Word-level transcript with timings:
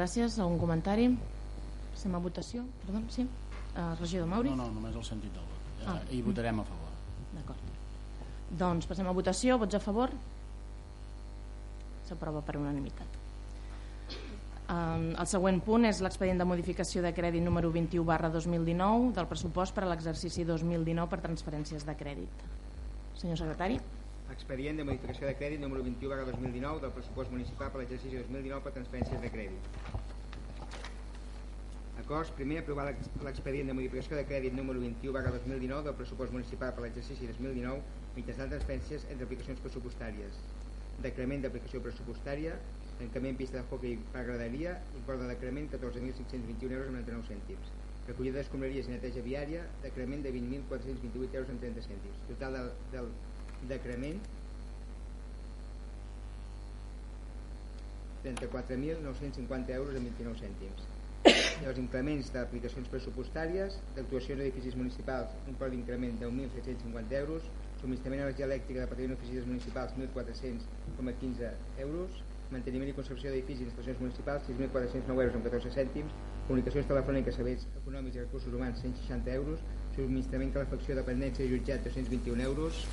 Gràcies. 0.00 0.38
Algun 0.40 0.56
comentari? 0.56 1.10
Passem 1.92 2.14
a 2.16 2.20
votació. 2.24 2.64
Perdó, 2.86 3.02
sí? 3.12 3.26
Uh, 3.74 3.90
regidor 3.98 4.30
Mauri? 4.30 4.48
No, 4.48 4.64
no, 4.64 4.78
només 4.78 4.96
el 4.96 5.04
sentit 5.04 5.34
del 5.36 5.44
vot. 5.44 5.66
Ah. 5.84 5.98
Ah. 5.98 6.00
Hi 6.08 6.22
votarem 6.24 6.62
a 6.62 6.64
favor. 6.64 6.94
D'acord. 7.34 7.66
Doncs 8.62 8.88
passem 8.88 9.10
a 9.10 9.12
votació. 9.12 9.58
Vots 9.60 9.76
a 9.76 9.82
favor? 9.84 10.14
S'aprova 12.08 12.40
per 12.46 12.56
unanimitat. 12.62 13.18
Um, 14.70 15.10
el 15.20 15.28
següent 15.28 15.60
punt 15.66 15.84
és 15.84 16.00
l'expedient 16.00 16.40
de 16.40 16.48
modificació 16.48 17.04
de 17.04 17.12
crèdit 17.12 17.44
número 17.44 17.68
21 17.74 18.06
barra 18.08 18.32
2019 18.32 19.12
del 19.18 19.28
pressupost 19.28 19.76
per 19.76 19.84
a 19.84 19.92
l'exercici 19.92 20.48
2019 20.48 21.10
per 21.12 21.20
transferències 21.26 21.84
de 21.84 21.98
crèdit. 22.00 22.44
Senyor 23.20 23.36
secretari. 23.44 23.76
Expedient 24.30 24.78
de 24.78 24.84
modificació 24.86 25.26
de 25.26 25.34
crèdit 25.38 25.60
número 25.62 25.82
21 25.82 26.10
barra 26.12 26.24
2019 26.28 26.80
del 26.84 26.92
pressupost 26.94 27.32
municipal 27.34 27.70
per 27.74 27.80
l'exercici 27.82 28.16
2019 28.20 28.62
per 28.66 28.72
transferències 28.76 29.20
de 29.24 29.30
crèdit. 29.34 29.64
Acords. 32.02 32.30
Primer, 32.38 32.58
aprovar 32.62 32.84
l'ex- 32.88 33.10
l'expedient 33.26 33.66
de 33.68 33.74
modificació 33.74 34.16
de 34.16 34.24
crèdit 34.30 34.54
número 34.54 34.80
21 34.80 35.12
barra 35.16 35.32
2019 35.34 35.82
del 35.88 35.96
pressupost 35.98 36.32
municipal 36.32 36.72
per 36.74 36.84
l'exercici 36.86 37.26
2019 37.26 37.82
mitjançant 38.16 38.50
transferències 38.54 39.04
entre 39.10 39.26
aplicacions 39.26 39.60
pressupostàries. 39.64 40.38
Decrement 41.02 41.42
d'aplicació 41.42 41.82
pressupostària, 41.82 42.54
tancament 42.98 43.36
pista 43.36 43.58
de 43.58 43.64
hockey 43.70 43.96
per 44.12 44.24
graderia, 44.28 44.76
import 44.94 45.20
de 45.22 45.28
decrement 45.34 45.68
14.521 45.74 46.70
euros 46.78 46.88
amb 46.88 46.98
99 47.02 47.26
cèntims. 47.34 47.72
Recollida 48.06 48.38
d'escombraries 48.40 48.88
i 48.88 48.94
neteja 48.94 49.22
viària, 49.22 49.66
decrement 49.82 50.22
de 50.22 50.32
20.428 50.32 51.34
euros 51.34 51.50
amb 51.50 51.60
30 51.60 51.82
cèntims. 51.88 52.22
Total 52.28 52.52
del, 52.58 52.70
del 52.94 53.10
decrement 53.68 54.20
34.950 58.24 59.76
euros 59.80 59.96
amb 59.96 60.08
29 60.10 60.40
cèntims. 60.40 60.88
I 61.24 61.66
els 61.70 61.78
increments 61.80 62.30
d'aplicacions 62.32 62.88
pressupostàries, 62.92 63.76
d'actuacions 63.96 64.40
a 64.40 64.46
edificis 64.46 64.76
municipals, 64.76 65.34
un 65.48 65.56
port 65.60 65.72
d'increment 65.74 66.16
de 66.20 66.28
10.750 66.28 67.16
euros, 67.20 67.48
subministrament 67.80 68.22
d'energia 68.22 68.48
elèctrica 68.48 68.84
de 68.84 68.90
patrimoni 68.92 69.16
d'oficines 69.16 69.48
municipals 69.48 69.96
1.400,15 69.96 71.52
euros, 71.86 72.20
manteniment 72.52 72.90
i 72.90 72.96
conservació 72.96 73.30
d'edificis 73.30 73.62
i 73.64 73.68
instal·lacions 73.68 74.00
municipals 74.04 74.48
6.409 74.48 75.24
euros 75.24 75.38
amb 75.38 75.46
14 75.48 75.74
cèntims, 75.76 76.16
comunicacions 76.48 76.88
telefòniques, 76.90 77.36
serveis 77.38 77.68
econòmics 77.82 78.16
i 78.16 78.24
recursos 78.24 78.56
humans 78.56 78.82
160 78.82 79.36
euros, 79.38 79.62
subministrament 79.94 80.52
calefacció, 80.56 80.96
dependència 80.98 81.46
i 81.46 81.52
jutjat 81.54 81.86
221 81.86 82.48
euros, 82.48 82.84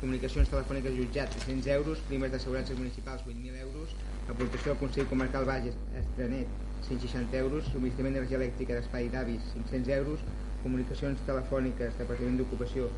comunicacions 0.00 0.48
telefòniques 0.48 0.96
jutjat 0.96 1.34
300 1.36 1.66
euros, 1.76 2.00
primes 2.08 2.32
d'assegurances 2.32 2.78
municipals 2.78 3.22
8.000 3.26 3.60
euros, 3.66 3.92
aportació 4.32 4.72
al 4.72 4.80
Consell 4.80 5.08
Comarcal 5.12 5.44
Bages 5.44 5.76
Estrenet 6.00 6.48
160 6.88 7.36
euros, 7.36 7.68
subministrament 7.68 8.16
d'energia 8.16 8.40
elèctrica 8.40 8.78
d'espai 8.78 9.10
d'avis 9.12 9.44
500 9.52 9.92
euros, 10.00 10.24
comunicacions 10.64 11.20
telefòniques 11.28 12.00
Departament 12.00 12.40
d'Ocupació 12.40 12.88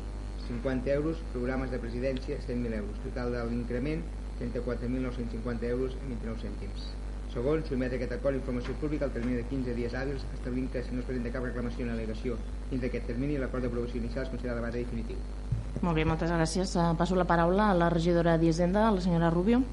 50 0.47 0.91
euros, 0.95 1.19
programes 1.35 1.71
de 1.71 1.79
presidència 1.79 2.39
100.000 2.39 2.79
euros. 2.79 2.99
Total 3.05 3.31
de 3.35 3.45
l'increment 3.51 4.03
34.950 4.39 5.71
euros 5.75 5.95
i 5.99 6.09
29 6.09 6.43
cèntims. 6.47 6.89
Segon, 7.35 7.63
sotmet 7.67 7.95
aquest 7.97 8.11
acord 8.15 8.37
informació 8.37 8.75
pública 8.81 9.07
al 9.07 9.15
termini 9.15 9.39
de 9.39 9.47
15 9.51 9.75
dies 9.79 9.95
hàbils, 9.97 10.27
establint 10.37 10.69
que 10.71 10.83
si 10.83 10.93
no 10.93 11.01
es 11.01 11.07
presenta 11.09 11.33
cap 11.35 11.47
reclamació 11.47 11.87
en 11.87 11.95
al·legació 11.95 12.37
dins 12.69 12.83
d'aquest 12.83 13.09
termini, 13.09 13.39
l'acord 13.41 13.65
d'aprovació 13.65 14.03
inicial 14.03 14.27
es 14.27 14.35
considera 14.35 14.59
de 14.59 14.67
base 14.67 14.85
definitiu. 14.85 15.42
Molt 15.81 15.95
bé, 15.95 16.05
moltes 16.05 16.31
gràcies. 16.31 16.75
Eh, 16.75 16.93
Passo 16.97 17.15
la 17.15 17.25
paraula 17.25 17.71
a 17.71 17.73
la 17.73 17.89
regidora 17.89 18.37
d'Hisenda, 18.37 18.91
la 18.91 19.01
senyora 19.01 19.31
Rubio. 19.33 19.63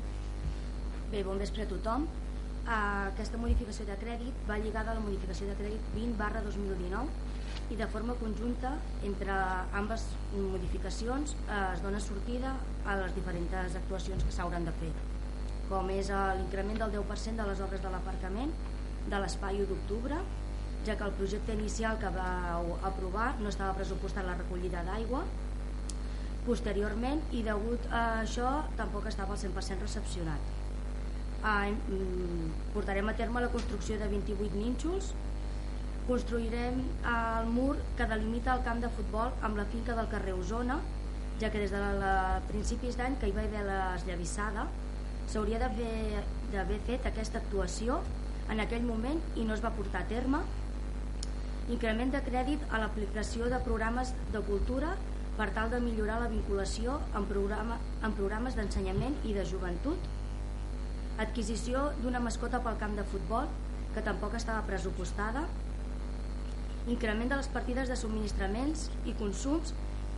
Bé, 1.10 1.22
bon 1.24 1.38
vespre 1.38 1.62
a 1.62 1.68
tothom. 1.68 2.08
Uh, 2.70 3.08
aquesta 3.10 3.38
modificació 3.40 3.82
de 3.88 3.96
crèdit 3.98 4.42
va 4.46 4.58
lligada 4.60 4.92
a 4.92 4.94
la 4.94 5.02
modificació 5.02 5.48
de 5.48 5.56
crèdit 5.58 5.86
20 5.94 6.12
barra 6.20 6.42
2019 6.44 7.72
i 7.74 7.78
de 7.80 7.88
forma 7.90 8.14
conjunta 8.20 8.76
entre 9.08 9.38
ambes 9.80 10.04
modificacions 10.34 11.32
uh, 11.48 11.72
es 11.72 11.82
dona 11.82 11.98
sortida 12.04 12.52
a 12.86 12.94
les 13.00 13.16
diferents 13.16 13.74
actuacions 13.80 14.22
que 14.22 14.36
s'hauran 14.36 14.68
de 14.68 14.76
fer 14.82 14.92
com 15.70 15.90
és 15.96 16.12
l'increment 16.38 16.78
del 16.84 16.94
10% 17.00 17.42
de 17.42 17.48
les 17.48 17.64
obres 17.66 17.82
de 17.82 17.90
l'aparcament 17.90 18.54
de 19.08 19.18
l'espai 19.24 19.58
1 19.64 19.66
d'octubre 19.72 20.20
ja 20.86 20.94
que 20.94 21.08
el 21.08 21.16
projecte 21.18 21.56
inicial 21.58 21.98
que 21.98 22.12
vau 22.14 22.76
aprovar 22.92 23.32
no 23.40 23.50
estava 23.50 23.74
pressupostat 23.80 24.28
la 24.28 24.38
recollida 24.38 24.84
d'aigua 24.86 25.24
posteriorment 26.50 27.22
i 27.36 27.44
degut 27.46 27.86
a 27.94 28.04
això 28.20 28.50
tampoc 28.78 29.06
estava 29.10 29.36
al 29.36 29.42
100% 29.42 29.86
recepcionat. 29.86 30.56
Mm, 31.40 32.48
portarem 32.74 33.08
a 33.08 33.16
terme 33.16 33.40
la 33.40 33.48
construcció 33.54 33.98
de 33.98 34.08
28 34.10 34.56
nínxols. 34.58 35.12
Construirem 36.08 36.80
el 37.06 37.50
mur 37.54 37.76
que 37.96 38.06
delimita 38.10 38.56
el 38.56 38.64
camp 38.66 38.80
de 38.82 38.90
futbol 38.96 39.30
amb 39.46 39.60
la 39.60 39.66
finca 39.72 39.94
del 39.94 40.08
carrer 40.10 40.34
Osona 40.34 40.80
ja 41.40 41.48
que 41.50 41.60
des 41.62 41.72
de 41.72 41.80
la, 41.80 42.40
principis 42.50 42.98
d'any 42.98 43.16
que 43.20 43.30
hi 43.30 43.36
va 43.36 43.44
haver 43.46 43.62
l'esllavissada 43.64 44.66
s'hauria 45.30 45.60
d'haver 45.62 46.80
fet 46.88 47.06
aquesta 47.08 47.38
actuació 47.40 48.00
en 48.50 48.60
aquell 48.60 48.82
moment 48.84 49.20
i 49.38 49.46
no 49.46 49.54
es 49.54 49.62
va 49.64 49.70
portar 49.76 50.02
a 50.02 50.10
terme. 50.10 50.42
Increment 51.70 52.10
de 52.12 52.20
crèdit 52.26 52.64
a 52.74 52.80
l'aplicació 52.82 53.48
de 53.52 53.60
programes 53.62 54.12
de 54.34 54.42
cultura 54.48 54.96
per 55.40 55.48
tal 55.56 55.70
de 55.72 55.78
millorar 55.80 56.18
la 56.20 56.28
vinculació 56.28 56.98
en, 57.16 57.24
programa, 57.24 57.78
en 58.04 58.12
programes 58.12 58.56
d'ensenyament 58.58 59.14
i 59.24 59.32
de 59.32 59.46
joventut. 59.48 60.08
Adquisició 61.24 61.86
d'una 62.02 62.20
mascota 62.20 62.60
pel 62.60 62.76
camp 62.82 62.98
de 62.98 63.06
futbol 63.08 63.48
que 63.94 64.02
tampoc 64.04 64.36
estava 64.36 64.66
pressupostada. 64.68 65.46
Increment 66.92 67.32
de 67.32 67.38
les 67.40 67.48
partides 67.54 67.88
de 67.88 67.96
subministraments 67.96 68.90
i 69.08 69.16
consums 69.16 69.72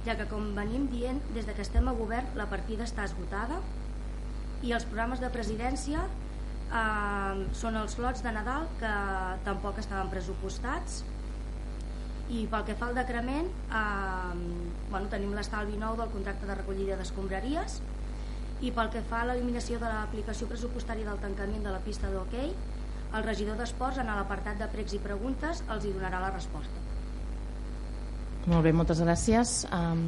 ja 0.09 0.19
que 0.19 0.27
com 0.27 0.51
venim 0.59 0.89
dient 0.91 1.23
des 1.37 1.47
de 1.47 1.55
que 1.55 1.63
estem 1.63 1.87
a 1.87 1.95
govern 1.95 2.35
la 2.35 2.49
partida 2.51 2.83
està 2.91 3.07
esgotada. 3.07 3.61
I 4.67 4.75
els 4.75 4.89
programes 4.91 5.23
de 5.23 5.31
presidència 5.31 6.03
eh, 6.03 7.47
són 7.63 7.79
els 7.79 7.95
lots 8.03 8.27
de 8.27 8.35
Nadal 8.35 8.67
que 8.83 8.95
tampoc 9.47 9.79
estaven 9.87 10.11
pressupostats 10.11 11.05
i 12.33 12.45
pel 12.51 12.65
que 12.69 12.77
fa 12.79 12.89
al 12.89 12.97
decrement 12.97 13.49
eh, 13.49 14.37
bueno, 14.91 15.09
tenim 15.13 15.35
l'estalvi 15.37 15.77
nou 15.81 15.97
del 15.99 16.13
contracte 16.15 16.49
de 16.49 16.57
recollida 16.59 16.97
d'escombraries 17.01 17.81
i 18.63 18.71
pel 18.71 18.93
que 18.95 19.03
fa 19.11 19.23
a 19.23 19.31
l'eliminació 19.31 19.81
de 19.83 19.91
l'aplicació 19.91 20.49
pressupostària 20.51 21.09
del 21.09 21.21
tancament 21.25 21.67
de 21.67 21.75
la 21.75 21.83
pista 21.85 22.13
d'hoquei 22.13 22.55
el 23.13 23.27
regidor 23.27 23.59
d'Esports 23.61 24.01
en 24.01 24.09
l'apartat 24.09 24.61
de 24.63 24.71
pregs 24.73 24.97
i 24.97 25.03
preguntes 25.03 25.61
els 25.69 25.85
hi 25.85 25.93
donarà 25.93 26.23
la 26.23 26.33
resposta 26.33 26.91
Molt 28.43 28.65
bé, 28.67 28.73
moltes 28.75 28.99
gràcies. 28.99 29.61
Um, 29.71 30.01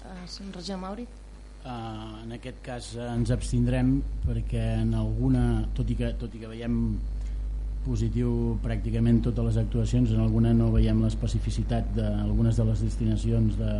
uh, 0.00 0.22
regidor 0.24 0.78
Mauri. 0.80 1.04
Uh, 1.62 2.22
en 2.24 2.32
aquest 2.38 2.62
cas 2.64 2.86
ens 3.04 3.30
abstindrem 3.30 3.98
perquè 4.24 4.62
en 4.80 4.94
alguna, 4.98 5.42
tot 5.76 5.90
i 5.92 5.96
que, 5.98 6.08
tot 6.18 6.32
i 6.34 6.40
que 6.40 6.48
veiem 6.50 6.78
positiu 7.86 8.56
pràcticament 8.62 9.22
totes 9.24 9.44
les 9.44 9.56
actuacions, 9.64 10.10
en 10.14 10.20
alguna 10.22 10.52
no 10.54 10.70
veiem 10.72 11.02
l'especificitat 11.02 11.94
d'algunes 11.96 12.56
de 12.56 12.64
les 12.70 12.82
destinacions 12.86 13.58
de 13.58 13.72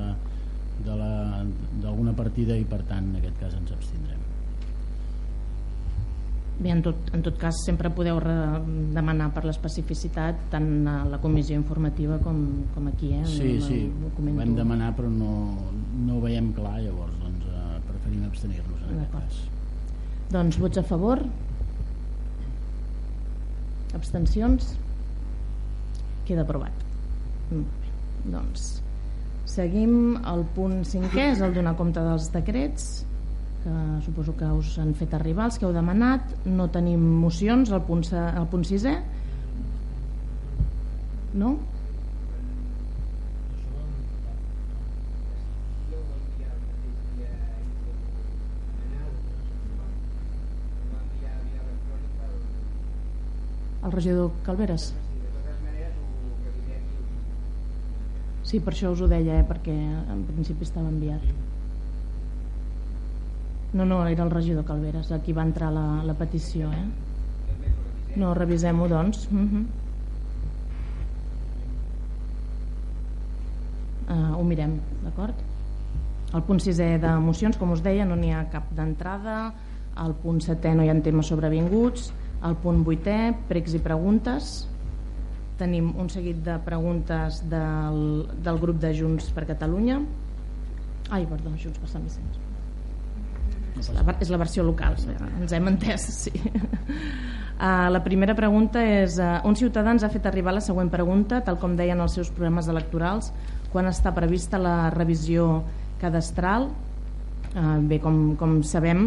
d'alguna 0.82 2.10
partida 2.16 2.56
i 2.58 2.64
per 2.66 2.80
tant 2.88 3.04
en 3.12 3.16
aquest 3.20 3.36
cas 3.38 3.52
ens 3.54 3.70
abstindrem. 3.70 4.18
Bé, 6.62 6.70
en 6.70 6.80
tot, 6.84 6.96
en 7.14 7.22
tot 7.22 7.36
cas 7.38 7.54
sempre 7.66 7.90
podeu 7.90 8.18
demanar 8.94 9.28
per 9.34 9.44
l'especificitat 9.46 10.48
tant 10.52 10.68
a 10.90 10.96
la 11.08 11.18
comissió 11.22 11.56
informativa 11.58 12.18
com, 12.22 12.42
com 12.74 12.88
aquí 12.90 13.12
eh? 13.16 13.22
Sí, 13.26 13.54
No- 13.60 13.66
sí, 13.66 13.78
ho 13.90 14.10
comento. 14.16 14.40
vam 14.42 14.54
demanar 14.58 14.90
però 14.96 15.10
no, 15.10 15.32
no 16.06 16.18
ho 16.18 16.20
veiem 16.24 16.52
clar 16.56 16.80
llavors 16.82 17.14
doncs, 17.22 17.46
eh, 17.46 17.80
preferim 17.88 18.24
abstenir-nos 18.28 18.82
en 18.88 18.98
aquest 18.98 19.12
cas. 19.12 19.40
Doncs 20.32 20.58
vots 20.58 20.78
a 20.78 20.82
favor? 20.82 21.22
Abstencions? 23.94 24.72
Queda 26.26 26.46
aprovat. 26.46 26.86
Doncs 28.24 28.82
seguim 29.52 30.16
el 30.28 30.44
punt 30.56 30.82
cinquè, 30.88 31.32
és 31.34 31.42
el 31.44 31.52
donar 31.56 31.74
compte 31.76 32.00
dels 32.00 32.30
decrets 32.32 33.02
que 33.62 33.72
suposo 34.02 34.34
que 34.38 34.48
us 34.58 34.72
han 34.82 34.94
fet 34.98 35.12
arribar 35.14 35.46
els 35.46 35.58
que 35.58 35.66
heu 35.68 35.74
demanat. 35.74 36.32
No 36.46 36.68
tenim 36.72 37.02
mocions 37.22 37.70
al 37.70 37.84
punt, 37.86 38.04
al 38.14 38.48
punt 38.50 38.64
sisè? 38.66 38.96
No? 41.38 41.56
El 53.82 53.92
regidor 53.92 54.30
Calveres? 54.46 54.92
Sí, 58.46 58.60
per 58.60 58.74
això 58.74 58.90
us 58.92 59.00
ho 59.00 59.08
deia, 59.08 59.38
eh, 59.40 59.46
perquè 59.48 59.72
en 59.72 60.24
principi 60.28 60.66
estava 60.66 60.90
enviat. 60.90 61.22
No, 63.72 63.86
no, 63.88 64.02
era 64.06 64.26
el 64.26 64.30
regidor 64.30 64.66
Calveres, 64.68 65.10
a 65.12 65.20
qui 65.24 65.32
va 65.32 65.46
entrar 65.48 65.70
la, 65.72 66.02
la 66.04 66.14
petició. 66.18 66.68
Eh? 66.68 68.18
No, 68.20 68.34
revisem-ho, 68.36 68.88
doncs. 68.88 69.24
Uh 69.30 69.38
-huh. 69.38 69.64
uh, 74.12 74.36
ho 74.36 74.44
mirem, 74.44 74.78
d'acord? 75.04 75.34
El 76.34 76.42
punt 76.42 76.60
sisè 76.60 76.98
de 76.98 77.12
mocions, 77.20 77.56
com 77.56 77.72
us 77.72 77.82
deia, 77.82 78.04
no 78.04 78.16
n'hi 78.16 78.32
ha 78.32 78.48
cap 78.50 78.70
d'entrada. 78.72 79.52
Al 79.94 80.14
punt 80.14 80.40
setè 80.40 80.74
no 80.74 80.82
hi 80.82 80.88
ha 80.88 81.00
temes 81.00 81.26
sobrevinguts. 81.26 82.12
Al 82.42 82.56
punt 82.58 82.82
vuitè, 82.86 83.32
pregs 83.48 83.76
i 83.78 83.80
preguntes. 83.82 84.52
Tenim 85.60 85.92
un 86.00 86.08
seguit 86.10 86.40
de 86.42 86.56
preguntes 86.64 87.42
del, 87.50 88.00
del 88.42 88.58
grup 88.62 88.80
de 88.82 88.90
Junts 88.98 89.30
per 89.34 89.46
Catalunya. 89.46 90.00
Ai, 91.12 91.26
perdó, 91.28 91.52
Junts 91.60 91.78
per 91.78 91.90
Sant 91.92 92.08
Vicenç. 92.08 92.40
És 93.78 93.88
la, 93.94 94.04
és 94.20 94.30
la 94.30 94.38
versió 94.40 94.64
local, 94.66 94.98
ens 95.40 95.52
hem 95.56 95.70
entès, 95.70 96.04
sí. 96.26 96.32
Uh, 96.36 97.88
la 97.94 98.02
primera 98.04 98.34
pregunta 98.38 98.82
és 98.84 99.16
uh, 99.20 99.40
un 99.48 99.56
ciutadà 99.58 99.94
ens 99.94 100.04
ha 100.04 100.10
fet 100.12 100.26
arribar 100.28 100.54
la 100.56 100.62
següent 100.64 100.90
pregunta 100.92 101.40
tal 101.46 101.58
com 101.62 101.76
deien 101.78 102.00
els 102.04 102.16
seus 102.18 102.30
programes 102.32 102.68
electorals 102.68 103.30
quan 103.72 103.88
està 103.88 104.12
prevista 104.16 104.60
la 104.60 104.90
revisió 104.92 105.62
cadastral 106.00 106.68
uh, 106.68 107.78
bé, 107.88 108.00
com, 108.02 108.34
com 108.40 108.60
sabem 108.66 109.06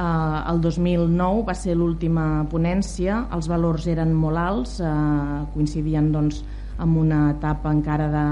uh, 0.00 0.50
el 0.50 0.60
2009 0.64 1.44
va 1.46 1.54
ser 1.54 1.76
l'última 1.76 2.46
ponència. 2.50 3.26
Els 3.36 3.48
valors 3.50 3.86
eren 3.92 4.14
molt 4.16 4.40
alts 4.40 4.78
uh, 4.80 5.44
coincidien 5.54 6.10
doncs, 6.14 6.40
amb 6.80 6.96
una 6.96 7.30
etapa 7.34 7.70
encara 7.76 8.08
de, 8.08 8.26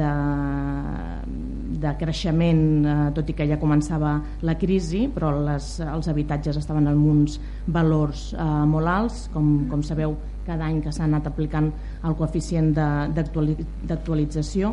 de, 0.00 0.10
de 1.82 1.92
creixement 2.00 2.62
eh, 2.84 2.96
tot 3.16 3.28
i 3.28 3.34
que 3.36 3.46
ja 3.48 3.58
començava 3.60 4.14
la 4.48 4.54
crisi 4.60 5.06
però 5.12 5.32
les, 5.44 5.72
els 5.84 6.08
habitatges 6.08 6.56
estaven 6.60 6.88
en 6.88 7.00
uns 7.12 7.38
valors 7.66 8.30
eh, 8.32 8.44
molt 8.72 8.88
alts. 8.88 9.26
Com, 9.34 9.68
com 9.70 9.84
sabeu 9.84 10.16
cada 10.46 10.64
any 10.68 10.80
que 10.84 10.92
s'ha 10.92 11.04
anat 11.04 11.28
aplicant 11.28 11.68
el 12.08 12.16
coeficient 12.16 12.72
d'actualització 12.74 14.72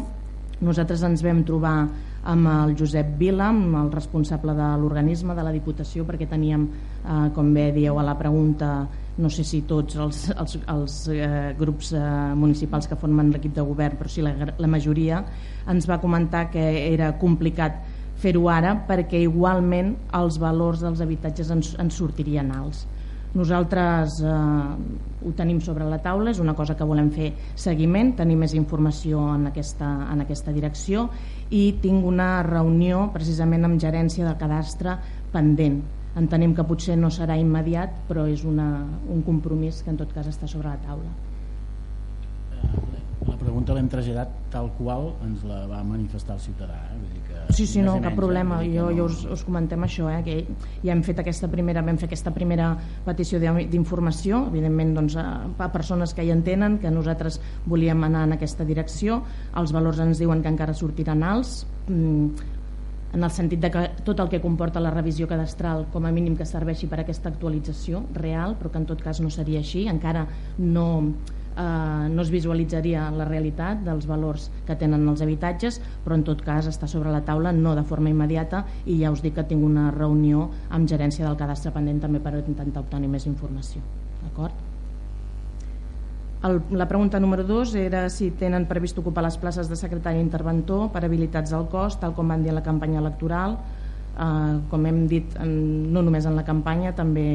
nosaltres 0.64 1.04
ens 1.06 1.22
vam 1.22 1.44
trobar 1.46 1.88
amb 2.28 2.48
el 2.52 2.76
Josep 2.80 3.14
Vila, 3.20 3.50
amb 3.54 3.76
el 3.80 3.92
responsable 3.94 4.54
de 4.58 4.70
l'organisme 4.82 5.36
de 5.36 5.44
la 5.48 5.54
Diputació 5.56 6.04
perquè 6.08 6.28
teníem, 6.28 6.68
eh, 7.04 7.28
com 7.36 7.54
bé 7.56 7.72
dieu 7.76 8.00
a 8.00 8.04
la 8.04 8.18
pregunta 8.20 8.88
no 9.18 9.30
sé 9.34 9.44
si 9.48 9.64
tots 9.66 9.96
els, 9.98 10.28
els, 10.36 10.58
els 10.70 10.98
eh, 11.10 11.54
grups 11.58 11.94
eh, 11.96 12.02
municipals 12.38 12.88
que 12.88 12.98
formen 13.00 13.32
l'equip 13.34 13.56
de 13.56 13.66
govern, 13.66 13.98
però 13.98 14.12
sí 14.12 14.26
la, 14.26 14.34
la 14.58 14.70
majoria, 14.70 15.24
ens 15.68 15.88
va 15.90 16.02
comentar 16.04 16.50
que 16.54 16.66
era 16.92 17.14
complicat 17.18 17.80
fer-ho 18.22 18.48
ara 18.50 18.76
perquè 18.88 19.22
igualment 19.24 19.96
els 20.18 20.38
valors 20.42 20.84
dels 20.86 21.02
habitatges 21.02 21.50
ens, 21.54 21.74
ens 21.82 21.98
sortirien 21.98 22.52
alts. 22.54 22.86
Nosaltres 23.36 24.22
eh, 24.24 24.32
ho 25.28 25.32
tenim 25.36 25.60
sobre 25.62 25.86
la 25.90 26.00
taula, 26.04 26.32
és 26.32 26.40
una 26.40 26.56
cosa 26.56 26.78
que 26.78 26.88
volem 26.88 27.10
fer 27.12 27.34
seguiment, 27.60 28.14
tenir 28.16 28.38
més 28.40 28.56
informació 28.56 29.22
en 29.36 29.50
aquesta, 29.52 29.90
en 30.14 30.24
aquesta 30.24 30.54
direcció. 30.56 31.08
I 31.52 31.78
tinc 31.84 32.06
una 32.08 32.42
reunió 32.48 33.08
precisament 33.14 33.68
amb 33.68 33.82
gerència 33.82 34.26
del 34.26 34.40
cadastre 34.40 34.98
pendent. 35.34 35.82
Entenem 36.18 36.56
que 36.58 36.66
potser 36.66 36.96
no 36.98 37.12
serà 37.14 37.36
immediat 37.38 37.94
però 38.08 38.26
és 38.26 38.44
una, 38.48 38.70
un 39.14 39.22
compromís 39.26 39.84
que 39.84 39.94
en 39.94 40.00
tot 40.00 40.14
cas 40.16 40.30
està 40.32 40.50
sobre 40.50 40.72
la 40.72 40.80
taula. 40.88 41.12
Eh, 42.58 43.07
la 43.28 43.38
pregunta 43.38 43.76
l'hem 43.76 43.88
traslladat 43.92 44.32
tal 44.54 44.70
qual 44.78 45.10
ens 45.26 45.44
la 45.48 45.66
va 45.70 45.82
manifestar 45.86 46.38
el 46.38 46.42
ciutadà 46.44 46.78
eh? 46.88 46.98
Vull 46.98 47.14
dir 47.14 47.24
que 47.28 47.56
sí, 47.56 47.68
sí, 47.68 47.82
no, 47.84 47.98
cap 48.04 48.16
problema 48.16 48.62
eh? 48.64 48.72
jo, 48.76 48.88
jo 48.96 49.08
us, 49.10 49.24
us 49.38 49.44
comentem 49.48 49.84
això 49.84 50.10
eh? 50.12 50.22
que 50.26 50.38
ja 50.84 50.94
hem 50.96 51.04
fet 51.06 51.22
aquesta 51.24 51.50
primera 51.52 51.84
vam 51.86 52.00
fer 52.00 52.10
aquesta 52.10 52.34
primera 52.36 52.72
petició 53.06 53.40
d'informació 53.40 54.46
evidentment 54.52 54.96
doncs, 54.98 55.18
a, 55.20 55.28
a 55.48 55.72
persones 55.74 56.16
que 56.16 56.26
hi 56.26 56.32
entenen 56.36 56.80
que 56.84 56.92
nosaltres 56.94 57.42
volíem 57.66 58.08
anar 58.08 58.28
en 58.28 58.38
aquesta 58.38 58.68
direcció 58.68 59.22
els 59.60 59.76
valors 59.76 60.00
ens 60.04 60.24
diuen 60.24 60.44
que 60.44 60.54
encara 60.54 60.76
sortiran 60.78 61.26
alts 61.28 61.66
mm, 61.88 62.54
en 63.14 63.24
el 63.24 63.32
sentit 63.32 63.62
de 63.64 63.72
que 63.72 63.84
tot 64.06 64.20
el 64.20 64.30
que 64.30 64.42
comporta 64.44 64.82
la 64.84 64.92
revisió 64.92 65.28
cadastral 65.28 65.86
com 65.94 66.06
a 66.06 66.12
mínim 66.12 66.36
que 66.38 66.46
serveixi 66.46 66.90
per 66.92 67.00
a 67.00 67.06
aquesta 67.06 67.32
actualització 67.32 68.04
real, 68.14 68.58
però 68.60 68.72
que 68.74 68.82
en 68.82 68.88
tot 68.90 69.02
cas 69.04 69.22
no 69.24 69.32
seria 69.34 69.64
així, 69.64 69.86
encara 69.88 70.26
no, 70.60 70.88
eh, 71.58 72.10
no 72.14 72.22
es 72.22 72.32
visualitzaria 72.32 73.10
la 73.12 73.26
realitat 73.26 73.82
dels 73.86 74.08
valors 74.08 74.50
que 74.68 74.78
tenen 74.80 75.08
els 75.10 75.24
habitatges, 75.26 75.82
però 76.06 76.18
en 76.18 76.24
tot 76.28 76.44
cas 76.46 76.70
està 76.70 76.88
sobre 76.88 77.12
la 77.12 77.24
taula, 77.26 77.52
no 77.52 77.76
de 77.76 77.84
forma 77.84 78.14
immediata, 78.14 78.64
i 78.86 79.00
ja 79.02 79.12
us 79.12 79.24
dic 79.26 79.36
que 79.36 79.48
tinc 79.50 79.66
una 79.66 79.90
reunió 79.92 80.50
amb 80.70 80.90
gerència 80.90 81.26
del 81.26 81.38
cadastre 81.40 81.74
pendent 81.76 82.02
també 82.06 82.22
per 82.24 82.38
intentar 82.46 82.86
obtenir 82.86 83.10
més 83.12 83.28
informació. 83.28 83.82
D'acord? 84.24 84.68
La 86.72 86.86
pregunta 86.88 87.20
número 87.20 87.44
2 87.44 87.74
era 87.82 88.04
si 88.14 88.30
tenen 88.30 88.68
previst 88.70 89.00
ocupar 89.02 89.24
les 89.26 89.40
places 89.42 89.68
de 89.72 89.76
secretari 89.76 90.22
interventor 90.22 90.92
per 90.94 91.02
habilitats 91.04 91.52
al 91.52 91.66
cos, 91.72 91.98
tal 91.98 92.14
com 92.14 92.30
van 92.30 92.46
dir 92.46 92.54
en 92.54 92.60
la 92.60 92.64
campanya 92.64 93.02
electoral. 93.02 93.58
Eh, 94.18 94.54
com 94.72 94.86
hem 94.90 95.04
dit, 95.06 95.36
en, 95.38 95.52
no 95.94 96.02
només 96.02 96.26
en 96.26 96.34
la 96.34 96.44
campanya, 96.46 96.96
també 96.98 97.28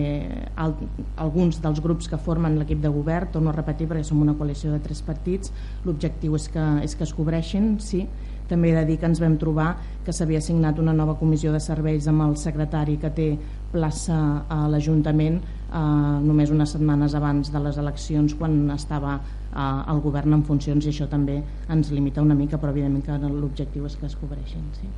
al, 0.58 0.74
alguns 1.22 1.60
dels 1.62 1.78
grups 1.84 2.10
que 2.10 2.18
formen 2.18 2.58
l'equip 2.58 2.80
de 2.82 2.90
govern, 2.90 3.30
torno 3.30 3.52
a 3.52 3.54
repetir 3.54 3.86
perquè 3.86 4.02
som 4.08 4.22
una 4.24 4.34
coalició 4.34 4.72
de 4.74 4.80
tres 4.82 5.02
partits, 5.06 5.52
l'objectiu 5.86 6.34
és, 6.34 6.48
que, 6.50 6.64
és 6.82 6.96
que 6.98 7.06
es 7.06 7.14
cobreixin, 7.14 7.76
sí, 7.78 8.02
també 8.50 8.72
he 8.72 8.76
de 8.76 8.84
dir 8.88 8.98
que 9.00 9.06
ens 9.08 9.20
vam 9.22 9.38
trobar 9.40 9.76
que 10.04 10.12
s'havia 10.12 10.40
signat 10.42 10.80
una 10.82 10.92
nova 10.92 11.14
comissió 11.20 11.52
de 11.54 11.60
serveis 11.62 12.08
amb 12.10 12.26
el 12.26 12.34
secretari 12.40 12.98
que 13.00 13.12
té 13.14 13.28
plaça 13.72 14.18
a 14.50 14.58
l'Ajuntament 14.72 15.38
eh, 15.38 16.18
només 16.26 16.52
unes 16.52 16.74
setmanes 16.74 17.14
abans 17.14 17.52
de 17.54 17.62
les 17.62 17.78
eleccions 17.80 18.34
quan 18.34 18.58
estava 18.74 19.14
eh, 19.20 19.92
el 19.94 20.02
govern 20.04 20.36
en 20.40 20.44
funcions 20.50 20.84
i 20.84 20.92
això 20.92 21.08
també 21.08 21.38
ens 21.70 21.94
limita 21.94 22.26
una 22.26 22.36
mica 22.36 22.58
però 22.58 22.74
evidentment 22.74 23.06
que 23.06 23.32
l'objectiu 23.38 23.88
és 23.88 23.96
que 23.96 24.10
es 24.10 24.18
cobreixin 24.20 24.68
sí. 24.80 24.90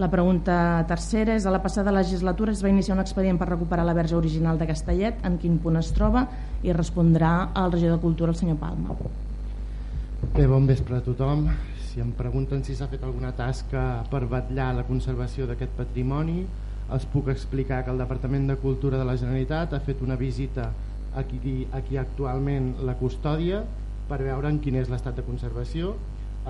La 0.00 0.08
pregunta 0.08 0.54
tercera 0.88 1.34
és 1.36 1.44
a 1.44 1.50
la 1.52 1.60
passada 1.60 1.92
legislatura 1.92 2.52
es 2.54 2.62
va 2.64 2.70
iniciar 2.72 2.94
un 2.96 3.02
expedient 3.02 3.36
per 3.36 3.50
recuperar 3.50 3.84
la 3.84 3.92
verge 3.92 4.16
original 4.16 4.56
de 4.56 4.68
Castellet 4.70 5.20
en 5.28 5.36
quin 5.42 5.58
punt 5.60 5.76
es 5.76 5.90
troba 5.92 6.22
i 6.64 6.72
respondrà 6.72 7.50
al 7.52 7.74
regidor 7.74 7.98
de 7.98 8.04
Cultura 8.06 8.32
el 8.32 8.38
senyor 8.38 8.56
Palma 8.56 8.96
Bé, 10.32 10.46
bon 10.46 10.64
vespre 10.66 10.96
a 10.96 11.04
tothom. 11.04 11.44
Si 11.90 12.00
em 12.00 12.12
pregunten 12.16 12.62
si 12.64 12.72
s'ha 12.72 12.88
fet 12.88 13.02
alguna 13.04 13.34
tasca 13.36 14.02
per 14.08 14.22
vetllar 14.30 14.70
la 14.78 14.86
conservació 14.88 15.44
d'aquest 15.50 15.74
patrimoni, 15.76 16.46
els 16.88 17.04
puc 17.12 17.28
explicar 17.28 17.82
que 17.84 17.92
el 17.92 18.00
Departament 18.00 18.48
de 18.48 18.56
Cultura 18.62 18.96
de 18.96 19.04
la 19.04 19.18
Generalitat 19.20 19.74
ha 19.74 19.82
fet 19.84 20.00
una 20.00 20.16
visita 20.16 20.70
a 21.12 21.24
qui, 21.28 21.66
a 21.68 21.82
qui 21.84 22.00
actualment 22.00 22.78
la 22.86 22.96
custòdia 22.96 23.60
per 24.08 24.22
veure 24.24 24.48
en 24.48 24.62
quin 24.64 24.80
és 24.80 24.88
l'estat 24.88 25.20
de 25.20 25.26
conservació. 25.26 25.92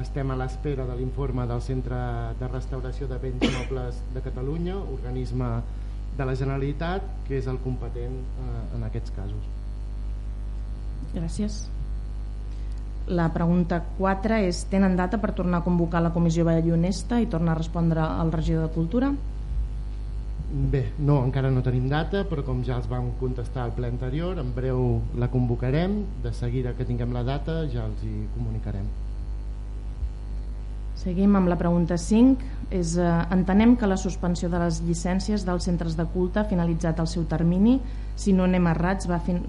Estem 0.00 0.30
a 0.32 0.36
l'espera 0.40 0.86
de 0.88 0.94
l'informe 0.96 1.44
del 1.48 1.60
Centre 1.60 1.96
de 2.38 2.48
Restauració 2.48 3.08
de 3.10 3.18
Béns 3.20 3.42
Mobles 3.44 3.98
de 4.14 4.22
Catalunya, 4.24 4.78
organisme 4.80 5.50
de 6.16 6.24
la 6.24 6.36
Generalitat, 6.36 7.04
que 7.26 7.36
és 7.36 7.48
el 7.48 7.58
competent 7.60 8.16
eh, 8.16 8.62
en 8.76 8.86
aquests 8.88 9.12
casos. 9.16 9.50
Gràcies. 11.12 11.58
La 13.12 13.28
pregunta 13.34 13.82
4 13.98 14.40
és 14.46 14.62
tenen 14.70 14.96
data 14.96 15.18
per 15.20 15.34
tornar 15.36 15.60
a 15.60 15.66
convocar 15.66 16.00
la 16.00 16.12
comissió 16.14 16.46
Honesta 16.46 17.20
i 17.20 17.26
tornar 17.26 17.52
a 17.52 17.58
respondre 17.58 18.00
al 18.00 18.32
regidor 18.32 18.68
de 18.68 18.74
Cultura? 18.74 19.12
Bé, 20.52 20.92
no, 20.98 21.24
encara 21.24 21.50
no 21.50 21.62
tenim 21.62 21.88
data, 21.88 22.24
però 22.28 22.44
com 22.44 22.62
ja 22.64 22.76
els 22.76 22.88
vam 22.88 23.12
contestar 23.20 23.64
al 23.64 23.72
ple 23.72 23.88
anterior, 23.88 24.38
en 24.38 24.54
breu 24.54 25.00
la 25.16 25.28
convocarem, 25.28 26.04
de 26.22 26.32
seguida 26.32 26.74
que 26.76 26.84
tinguem 26.84 27.12
la 27.12 27.24
data 27.24 27.66
ja 27.68 27.86
els 27.86 28.04
hi 28.04 28.28
comunicarem. 28.36 28.86
Seguim 31.02 31.34
amb 31.34 31.50
la 31.50 31.56
pregunta 31.58 31.96
5. 31.98 32.50
És, 32.70 32.96
eh, 32.96 33.06
entenem 33.34 33.74
que 33.76 33.88
la 33.90 33.96
suspensió 33.98 34.48
de 34.48 34.58
les 34.62 34.80
llicències 34.86 35.44
dels 35.44 35.64
centres 35.64 35.96
de 35.96 36.04
culte 36.06 36.40
ha 36.40 36.44
finalitzat 36.44 37.00
el 37.00 37.08
seu 37.08 37.24
termini. 37.24 37.80
Si 38.14 38.32
no 38.32 38.44
anem 38.44 38.68
errats, 38.70 39.08
va, 39.10 39.18
fin, 39.18 39.40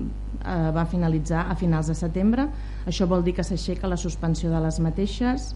eh, 0.43 0.71
va 0.73 0.85
finalitzar 0.85 1.45
a 1.51 1.55
finals 1.55 1.87
de 1.87 1.95
setembre. 1.95 2.47
Això 2.87 3.07
vol 3.07 3.23
dir 3.23 3.35
que 3.35 3.43
s'aixeca 3.43 3.87
la 3.87 3.97
suspensió 3.97 4.49
de 4.49 4.59
les 4.59 4.79
mateixes. 4.79 5.53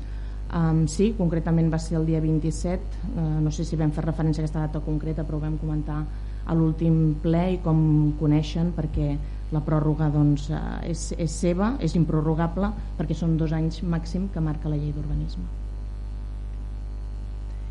Um, 0.54 0.86
sí, 0.88 1.14
concretament 1.18 1.74
va 1.74 1.80
ser 1.80 1.98
el 1.98 2.06
dia 2.06 2.22
27. 2.22 2.80
Uh, 3.18 3.42
no 3.42 3.52
sé 3.52 3.66
si 3.66 3.76
vam 3.76 3.92
fer 3.92 4.06
referència 4.06 4.42
a 4.42 4.46
aquesta 4.46 4.60
data 4.60 4.80
concreta, 4.80 5.26
però 5.26 5.38
ho 5.38 5.42
vam 5.42 5.58
comentar 5.58 6.06
a 6.46 6.56
l'últim 6.56 7.18
ple 7.22 7.44
i 7.58 7.60
com 7.60 8.14
coneixen, 8.20 8.72
perquè 8.72 9.18
la 9.52 9.60
pròrroga 9.60 10.08
doncs, 10.10 10.50
uh, 10.50 10.80
és, 10.88 11.12
és 11.18 11.32
seva, 11.32 11.76
és 11.82 12.00
improrrogable, 12.00 12.72
perquè 12.98 13.14
són 13.14 13.36
dos 13.36 13.52
anys 13.52 13.84
màxim 13.84 14.30
que 14.32 14.40
marca 14.40 14.70
la 14.70 14.78
llei 14.80 14.94
d'urbanisme 14.96 15.67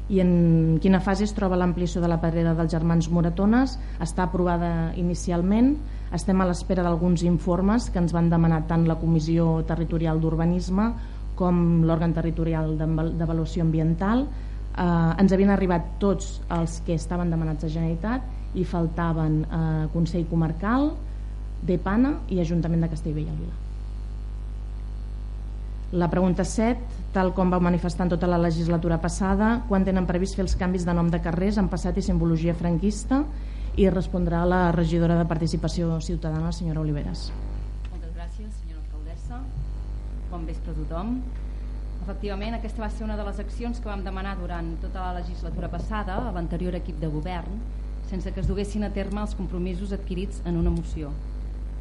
i 0.08 0.20
en 0.22 0.78
quina 0.82 1.00
fase 1.02 1.24
es 1.26 1.34
troba 1.34 1.58
l'ampliació 1.58 2.00
de 2.02 2.10
la 2.10 2.20
pedrera 2.22 2.54
dels 2.54 2.70
germans 2.70 3.08
Moratones? 3.10 3.74
Està 4.02 4.26
aprovada 4.26 4.92
inicialment. 4.94 5.74
Estem 6.14 6.40
a 6.40 6.46
l'espera 6.46 6.84
d'alguns 6.86 7.24
informes 7.26 7.90
que 7.90 7.98
ens 7.98 8.14
van 8.14 8.30
demanar 8.30 8.62
tant 8.70 8.86
la 8.86 8.98
Comissió 9.00 9.64
Territorial 9.66 10.22
d'Urbanisme 10.22 10.92
com 11.36 11.82
l'òrgan 11.84 12.14
territorial 12.16 12.76
d'avaluació 12.78 13.66
ambiental. 13.66 14.24
Eh, 14.26 14.86
ens 15.20 15.34
havien 15.34 15.50
arribat 15.50 15.96
tots 15.98 16.40
els 16.54 16.80
que 16.86 16.94
estaven 16.94 17.34
demanats 17.34 17.66
a 17.66 17.72
Generalitat 17.72 18.56
i 18.56 18.64
faltaven 18.64 19.42
eh, 19.44 19.84
Consell 19.92 20.30
Comarcal, 20.30 20.92
DEPANA 21.66 22.18
i 22.30 22.40
Ajuntament 22.40 22.86
de 22.86 22.92
Castellbell 22.94 23.26
i 23.26 23.40
Vila. 23.42 23.65
La 25.92 26.10
pregunta 26.10 26.42
7, 26.42 26.80
tal 27.14 27.30
com 27.30 27.50
va 27.52 27.60
manifestar 27.62 28.08
en 28.08 28.10
tota 28.16 28.26
la 28.26 28.40
legislatura 28.42 28.96
passada, 28.98 29.60
quan 29.68 29.84
tenen 29.86 30.08
previst 30.08 30.34
fer 30.34 30.42
els 30.42 30.56
canvis 30.58 30.82
de 30.82 30.94
nom 30.96 31.06
de 31.12 31.20
carrers 31.22 31.60
en 31.62 31.68
passat 31.70 32.00
i 32.00 32.02
simbologia 32.02 32.56
franquista 32.58 33.20
i 33.78 33.86
respondrà 33.92 34.40
la 34.48 34.72
regidora 34.74 35.14
de 35.14 35.28
Participació 35.30 36.00
Ciutadana, 36.02 36.48
la 36.48 36.56
senyora 36.56 36.82
Oliveres. 36.82 37.28
Moltes 37.92 38.10
gràcies, 38.16 38.50
senyora 38.64 38.82
alcaldessa. 38.82 39.38
Bon 40.32 40.48
vespre 40.48 40.74
a 40.74 40.80
tothom. 40.80 41.14
Efectivament, 42.02 42.58
aquesta 42.58 42.82
va 42.82 42.90
ser 42.90 43.06
una 43.06 43.16
de 43.20 43.28
les 43.30 43.38
accions 43.46 43.78
que 43.78 43.90
vam 43.92 44.02
demanar 44.02 44.34
durant 44.40 44.74
tota 44.82 45.06
la 45.06 45.20
legislatura 45.20 45.70
passada 45.70 46.18
a 46.18 46.34
l'anterior 46.34 46.74
equip 46.74 46.98
de 46.98 47.12
govern, 47.14 47.62
sense 48.10 48.34
que 48.34 48.42
es 48.42 48.50
duguessin 48.50 48.82
a 48.82 48.90
terme 48.90 49.22
els 49.22 49.38
compromisos 49.38 49.94
adquirits 49.94 50.42
en 50.44 50.58
una 50.58 50.74
moció. 50.74 51.14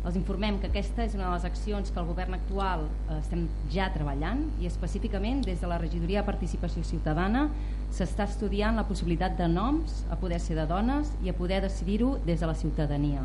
Els 0.06 0.18
informem 0.20 0.60
que 0.62 0.70
aquesta 0.70 1.02
és 1.02 1.16
una 1.18 1.26
de 1.26 1.34
les 1.34 1.46
accions 1.48 1.90
que 1.90 1.98
el 1.98 2.06
govern 2.06 2.36
actual 2.38 2.84
eh, 2.86 3.16
estem 3.18 3.48
ja 3.74 3.88
treballant 3.94 4.44
i 4.62 4.68
específicament 4.70 5.42
des 5.48 5.64
de 5.64 5.70
la 5.72 5.80
regidoria 5.82 6.22
de 6.22 6.28
participació 6.28 6.84
ciutadana 6.86 7.48
s'està 7.96 8.28
estudiant 8.30 8.78
la 8.78 8.86
possibilitat 8.86 9.34
de 9.40 9.48
noms 9.50 10.04
a 10.14 10.20
poder 10.22 10.38
ser 10.44 10.60
de 10.60 10.68
dones 10.70 11.10
i 11.26 11.32
a 11.32 11.38
poder 11.38 11.64
decidir-ho 11.64 12.20
des 12.28 12.44
de 12.44 12.50
la 12.52 12.54
ciutadania. 12.54 13.24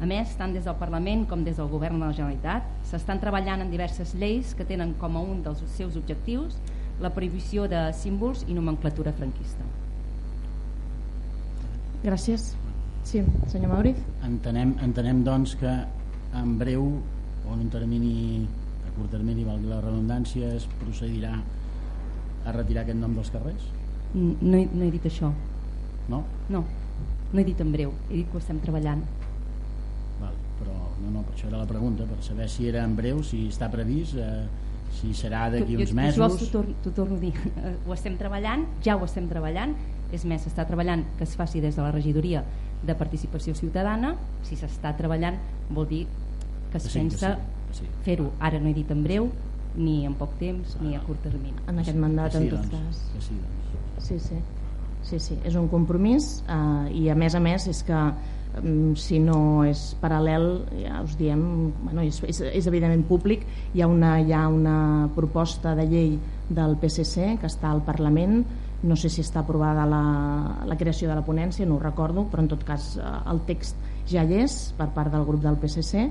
A 0.00 0.08
més, 0.08 0.32
tant 0.34 0.50
des 0.56 0.64
del 0.64 0.78
Parlament 0.80 1.26
com 1.28 1.44
des 1.44 1.60
del 1.60 1.68
Govern 1.70 2.00
de 2.00 2.08
la 2.08 2.16
Generalitat 2.16 2.66
s'estan 2.90 3.20
treballant 3.22 3.62
en 3.62 3.70
diverses 3.70 4.16
lleis 4.16 4.54
que 4.56 4.66
tenen 4.66 4.96
com 4.98 5.14
a 5.14 5.22
un 5.22 5.44
dels 5.46 5.62
seus 5.76 5.98
objectius 6.00 6.58
la 7.00 7.12
prohibició 7.14 7.68
de 7.68 7.84
símbols 7.94 8.42
i 8.48 8.56
nomenclatura 8.56 9.12
franquista. 9.12 9.62
Gràcies. 12.02 12.50
Sí, 13.04 13.22
senyor 13.48 13.74
Mauriz. 13.74 14.00
Entenem, 14.24 14.74
entenem 14.84 15.22
doncs 15.24 15.54
que 15.60 15.70
en 16.36 16.58
breu 16.58 16.84
o 17.46 17.54
en 17.54 17.64
un 17.64 17.70
termini 17.72 18.46
a 18.86 18.92
curt 18.96 19.10
termini, 19.14 19.44
valgui 19.46 19.70
la 19.70 19.80
redundància, 19.82 20.54
es 20.56 20.66
procedirà 20.80 21.34
a 22.44 22.52
retirar 22.56 22.84
aquest 22.84 22.98
nom 23.00 23.14
dels 23.16 23.30
carrers? 23.34 23.66
No 24.14 24.56
he, 24.58 24.66
no 24.72 24.84
he 24.84 24.90
dit 24.90 25.06
això. 25.06 25.30
No? 26.10 26.24
No, 26.50 26.64
no 27.32 27.40
he 27.40 27.46
dit 27.46 27.60
en 27.62 27.70
breu, 27.72 27.92
he 28.08 28.20
dit 28.20 28.30
que 28.30 28.38
ho 28.38 28.42
estem 28.42 28.58
treballant. 28.62 29.04
Val, 30.20 30.34
però 30.58 30.74
no, 31.02 31.12
no, 31.12 31.22
per 31.26 31.36
això 31.36 31.50
era 31.50 31.62
la 31.62 31.68
pregunta, 31.70 32.08
per 32.08 32.18
saber 32.26 32.48
si 32.50 32.66
era 32.70 32.82
en 32.86 32.96
breu, 32.98 33.22
si 33.26 33.44
està 33.50 33.70
previst, 33.72 34.18
eh, 34.18 34.48
si 34.98 35.14
serà 35.14 35.46
d'aquí 35.52 35.78
uns 35.78 35.94
mesos... 35.94 36.50
Jo 36.50 36.64
t'ho 36.82 36.94
torno 36.96 37.20
a 37.20 37.22
dir, 37.22 37.34
ho 37.86 37.94
estem 37.94 38.18
treballant, 38.20 38.66
ja 38.84 38.98
ho 38.98 39.06
estem 39.06 39.30
treballant, 39.30 39.76
és 40.12 40.24
més, 40.28 40.42
s'està 40.42 40.66
treballant 40.68 41.04
que 41.18 41.24
es 41.26 41.36
faci 41.38 41.62
des 41.62 41.76
de 41.76 41.84
la 41.84 41.92
regidoria 41.94 42.44
de 42.82 42.96
participació 42.96 43.54
ciutadana, 43.54 44.14
si 44.46 44.56
s'està 44.56 44.94
treballant 44.96 45.38
vol 45.70 45.88
dir 45.88 46.04
que 46.70 46.78
es 46.78 46.86
sí, 46.86 46.98
pensa 46.98 47.36
sí, 47.72 47.82
sí. 47.82 47.90
fer-ho, 48.06 48.30
ara 48.40 48.60
no 48.60 48.70
he 48.70 48.74
dit 48.76 48.90
en 48.90 49.04
breu, 49.04 49.30
ni 49.76 50.04
en 50.06 50.16
poc 50.18 50.34
temps, 50.40 50.76
ni 50.82 50.96
a 50.96 51.02
curt 51.04 51.22
termini. 51.26 51.54
En 51.70 51.78
aquest 51.78 51.98
mandat, 51.98 52.34
sí, 52.34 52.42
en 52.42 52.50
tot 52.50 52.64
doncs, 52.64 52.72
cas. 52.74 53.22
Sí, 53.26 53.36
doncs. 53.36 54.08
Sí, 54.08 54.18
sí. 54.18 54.40
Sí, 55.00 55.16
sí, 55.18 55.38
és 55.48 55.54
un 55.56 55.68
compromís 55.72 56.42
eh, 56.44 56.90
i 56.92 57.06
a 57.08 57.14
més 57.16 57.34
a 57.34 57.40
més 57.40 57.64
és 57.70 57.78
que 57.88 57.96
mm, 57.96 58.92
si 59.00 59.16
no 59.22 59.64
és 59.64 59.94
paral·lel 60.00 60.44
ja 60.82 61.00
us 61.00 61.14
diem, 61.16 61.40
bueno, 61.80 62.04
és, 62.04 62.20
és, 62.28 62.42
és 62.50 62.68
evidentment 62.68 63.06
públic, 63.08 63.46
hi 63.72 63.80
ha, 63.80 63.88
una, 63.88 64.18
hi 64.20 64.34
ha 64.36 64.44
una 64.52 65.08
proposta 65.16 65.72
de 65.78 65.88
llei 65.88 66.12
del 66.50 66.76
PSC 66.82 67.38
que 67.40 67.48
està 67.48 67.70
al 67.72 67.80
Parlament 67.86 68.42
no 68.82 68.96
sé 68.96 69.10
si 69.12 69.20
està 69.20 69.42
aprovada 69.42 69.84
la, 69.88 70.02
la 70.66 70.76
creació 70.80 71.08
de 71.10 71.16
la 71.18 71.24
ponència, 71.24 71.66
no 71.68 71.76
ho 71.76 71.82
recordo 71.82 72.24
però 72.30 72.44
en 72.44 72.50
tot 72.52 72.64
cas 72.66 72.94
eh, 72.96 73.14
el 73.32 73.42
text 73.48 73.76
ja 74.10 74.24
hi 74.24 74.40
és 74.42 74.56
per 74.78 74.90
part 74.94 75.12
del 75.12 75.26
grup 75.28 75.42
del 75.44 75.58
PSC 75.60 76.06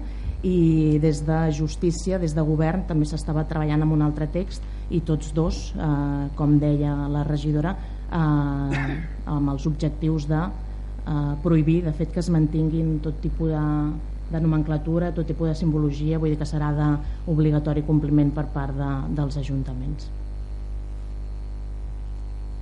i 0.47 0.99
des 1.03 1.23
de 1.27 1.39
Justícia, 1.51 2.19
des 2.19 2.35
de 2.35 2.43
Govern 2.45 2.85
també 2.87 3.07
s'estava 3.09 3.43
treballant 3.49 3.83
amb 3.83 3.97
un 3.97 4.05
altre 4.05 4.29
text 4.31 4.63
i 4.89 5.01
tots 5.05 5.33
dos, 5.35 5.73
eh, 5.75 6.27
com 6.35 6.57
deia 6.61 6.95
la 7.11 7.25
regidora 7.27 7.75
eh, 7.75 8.93
amb 9.25 9.55
els 9.55 9.65
objectius 9.67 10.29
de 10.29 10.39
eh, 10.45 11.33
prohibir 11.43 11.81
de 11.83 11.93
fet 11.93 12.13
que 12.13 12.23
es 12.23 12.29
mantinguin 12.29 12.99
tot 13.03 13.19
tipus 13.21 13.51
de, 13.51 13.65
de 14.31 14.41
nomenclatura, 14.45 15.11
tot 15.11 15.27
tipus 15.27 15.51
de 15.51 15.57
simbologia, 15.57 16.21
vull 16.21 16.35
dir 16.35 16.39
que 16.39 16.47
serà 16.47 16.71
d'obligatori 16.77 17.83
compliment 17.87 18.31
per 18.31 18.47
part 18.53 18.77
de, 18.77 18.93
dels 19.17 19.41
ajuntaments. 19.41 20.18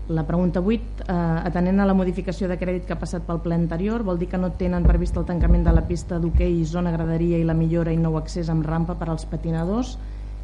La 0.10 0.24
pregunta 0.24 0.62
8, 0.62 1.04
eh, 1.04 1.14
atenent 1.50 1.82
a 1.84 1.86
la 1.86 1.94
modificació 1.94 2.48
de 2.48 2.56
crèdit 2.56 2.86
que 2.88 2.96
ha 2.96 3.00
passat 3.00 3.26
pel 3.28 3.42
ple 3.44 3.58
anterior, 3.60 4.06
vol 4.08 4.20
dir 4.22 4.30
que 4.32 4.40
no 4.40 4.54
tenen 4.56 4.88
previst 4.88 5.18
el 5.20 5.26
tancament 5.28 5.66
de 5.68 5.74
la 5.76 5.84
pista 5.90 6.20
d'hoquei, 6.24 6.62
zona 6.64 6.94
graderia 6.96 7.40
i 7.42 7.48
la 7.48 7.56
millora 7.58 7.92
i 7.92 8.00
nou 8.00 8.16
accés 8.16 8.48
amb 8.48 8.64
rampa 8.66 8.96
per 8.96 9.10
als 9.12 9.28
patinadors 9.28 9.98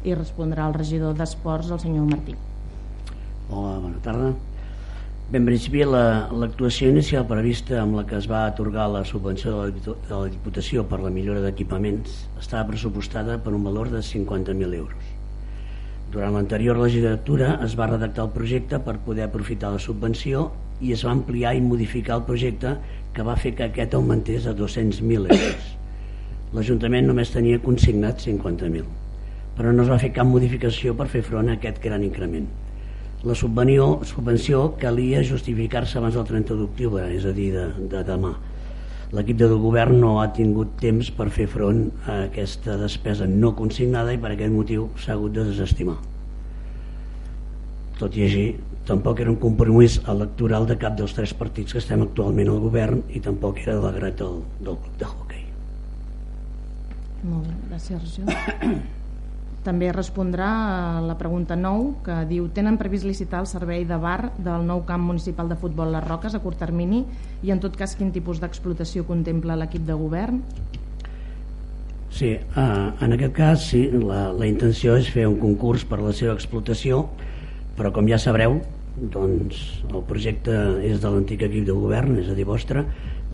i 0.04 0.12
respondrà 0.12 0.66
el 0.68 0.76
regidor 0.76 1.16
d'Esports, 1.16 1.72
el 1.72 1.80
senyor 1.80 2.04
Martí. 2.10 2.36
Hola, 3.48 3.78
bona 3.78 4.04
tarda. 4.04 4.34
Bé, 5.30 5.40
en 5.40 5.48
principi, 5.48 5.80
l'actuació 5.88 6.90
la, 6.90 6.98
inicial 6.98 7.24
prevista 7.24 7.80
amb 7.80 7.96
la 7.96 8.04
que 8.04 8.20
es 8.20 8.28
va 8.28 8.44
atorgar 8.44 8.90
la 8.92 9.06
subvenció 9.08 9.56
de 9.56 9.72
la, 9.72 9.96
de 9.96 10.14
la 10.14 10.28
Diputació 10.28 10.84
per 10.84 11.00
la 11.00 11.10
millora 11.10 11.40
d'equipaments 11.40 12.20
estava 12.36 12.68
pressupostada 12.68 13.40
per 13.40 13.56
un 13.56 13.64
valor 13.64 13.88
de 13.88 14.04
50.000 14.04 14.82
euros. 14.84 15.13
Durant 16.14 16.36
l'anterior 16.36 16.78
legislatura 16.78 17.58
es 17.66 17.74
va 17.78 17.90
redactar 17.90 18.24
el 18.28 18.34
projecte 18.34 18.78
per 18.88 19.00
poder 19.06 19.26
aprofitar 19.26 19.72
la 19.74 19.82
subvenció 19.82 20.48
i 20.80 20.94
es 20.94 21.04
va 21.06 21.14
ampliar 21.14 21.54
i 21.58 21.62
modificar 21.64 22.20
el 22.20 22.26
projecte 22.28 22.76
que 23.14 23.26
va 23.26 23.38
fer 23.44 23.54
que 23.58 23.68
aquest 23.68 23.94
augmentés 23.98 24.46
a 24.46 24.54
200.000 24.58 25.26
euros. 25.26 25.70
L'Ajuntament 26.54 27.10
només 27.10 27.34
tenia 27.34 27.62
consignat 27.62 28.22
50.000, 28.22 28.84
però 29.58 29.74
no 29.74 29.82
es 29.82 29.90
va 29.90 30.02
fer 30.02 30.14
cap 30.14 30.30
modificació 30.30 30.94
per 30.98 31.10
fer 31.10 31.26
front 31.26 31.50
a 31.50 31.58
aquest 31.58 31.82
gran 31.82 32.06
increment 32.06 32.46
la 33.24 33.34
subvenció, 33.34 34.00
subvenció 34.04 34.74
calia 34.76 35.22
justificar-se 35.24 35.96
abans 35.96 36.16
del 36.18 36.26
30 36.28 36.56
d'octubre, 36.58 37.06
és 37.08 37.24
a 37.24 37.32
dir, 37.32 37.50
de, 37.54 37.62
de 37.88 38.02
demà. 38.04 38.34
L'equip 39.14 39.38
de 39.38 39.46
govern 39.62 40.00
no 40.02 40.16
ha 40.20 40.26
tingut 40.34 40.72
temps 40.80 41.10
per 41.14 41.28
fer 41.34 41.46
front 41.50 41.84
a 42.10 42.24
aquesta 42.24 42.74
despesa 42.80 43.28
no 43.30 43.52
consignada 43.58 44.14
i 44.14 44.18
per 44.18 44.32
aquest 44.34 44.54
motiu 44.54 44.88
s'ha 44.98 45.14
hagut 45.14 45.36
de 45.36 45.44
desestimar. 45.50 46.00
Tot 48.00 48.16
i 48.18 48.24
així, 48.26 48.46
tampoc 48.88 49.22
era 49.22 49.30
un 49.30 49.38
compromís 49.44 50.00
electoral 50.10 50.66
de 50.66 50.78
cap 50.80 50.98
dels 50.98 51.14
tres 51.14 51.36
partits 51.38 51.76
que 51.76 51.82
estem 51.82 52.02
actualment 52.02 52.50
al 52.50 52.58
govern 52.64 53.04
i 53.14 53.22
tampoc 53.22 53.62
era 53.62 53.78
de 53.78 53.86
l'agrat 53.86 54.18
del, 54.24 54.42
del 54.66 54.82
club 54.82 54.98
de 54.98 55.12
hockey. 55.12 55.46
Molt 57.22 57.46
bé, 57.46 57.56
gràcies, 57.70 58.02
regidor. 58.02 58.84
També 59.64 59.88
respondrà 59.96 60.46
a 60.46 61.00
la 61.00 61.14
pregunta 61.16 61.56
9 61.56 62.04
que 62.04 62.16
diu 62.28 62.50
tenen 62.52 62.76
previst 62.76 63.06
licitar 63.08 63.40
el 63.40 63.48
servei 63.48 63.86
de 63.88 63.96
bar 63.96 64.34
del 64.36 64.66
nou 64.68 64.82
camp 64.84 65.06
municipal 65.08 65.48
de 65.48 65.56
futbol 65.56 65.88
Les 65.94 66.04
Roques 66.04 66.36
a 66.36 66.40
curt 66.44 66.60
termini 66.60 67.00
i 67.42 67.52
en 67.54 67.62
tot 67.64 67.76
cas 67.80 67.96
quin 67.96 68.12
tipus 68.12 68.42
d'explotació 68.42 69.06
contempla 69.08 69.56
l'equip 69.56 69.86
de 69.88 69.96
govern? 69.96 70.42
Sí, 72.12 72.34
eh, 72.36 72.88
en 73.06 73.16
aquest 73.16 73.32
cas 73.34 73.64
sí, 73.72 73.86
la, 73.88 74.28
la 74.36 74.46
intenció 74.46 74.98
és 75.00 75.08
fer 75.10 75.24
un 75.26 75.40
concurs 75.40 75.86
per 75.88 76.02
la 76.02 76.12
seva 76.12 76.36
explotació 76.36 77.06
però 77.74 77.90
com 77.94 78.06
ja 78.10 78.20
sabreu 78.20 78.60
doncs 78.94 79.62
el 79.88 80.04
projecte 80.06 80.52
és 80.86 81.00
de 81.02 81.10
l'antic 81.10 81.42
equip 81.48 81.64
de 81.66 81.74
govern, 81.74 82.18
és 82.20 82.28
a 82.30 82.36
dir 82.36 82.44
vostre 82.46 82.84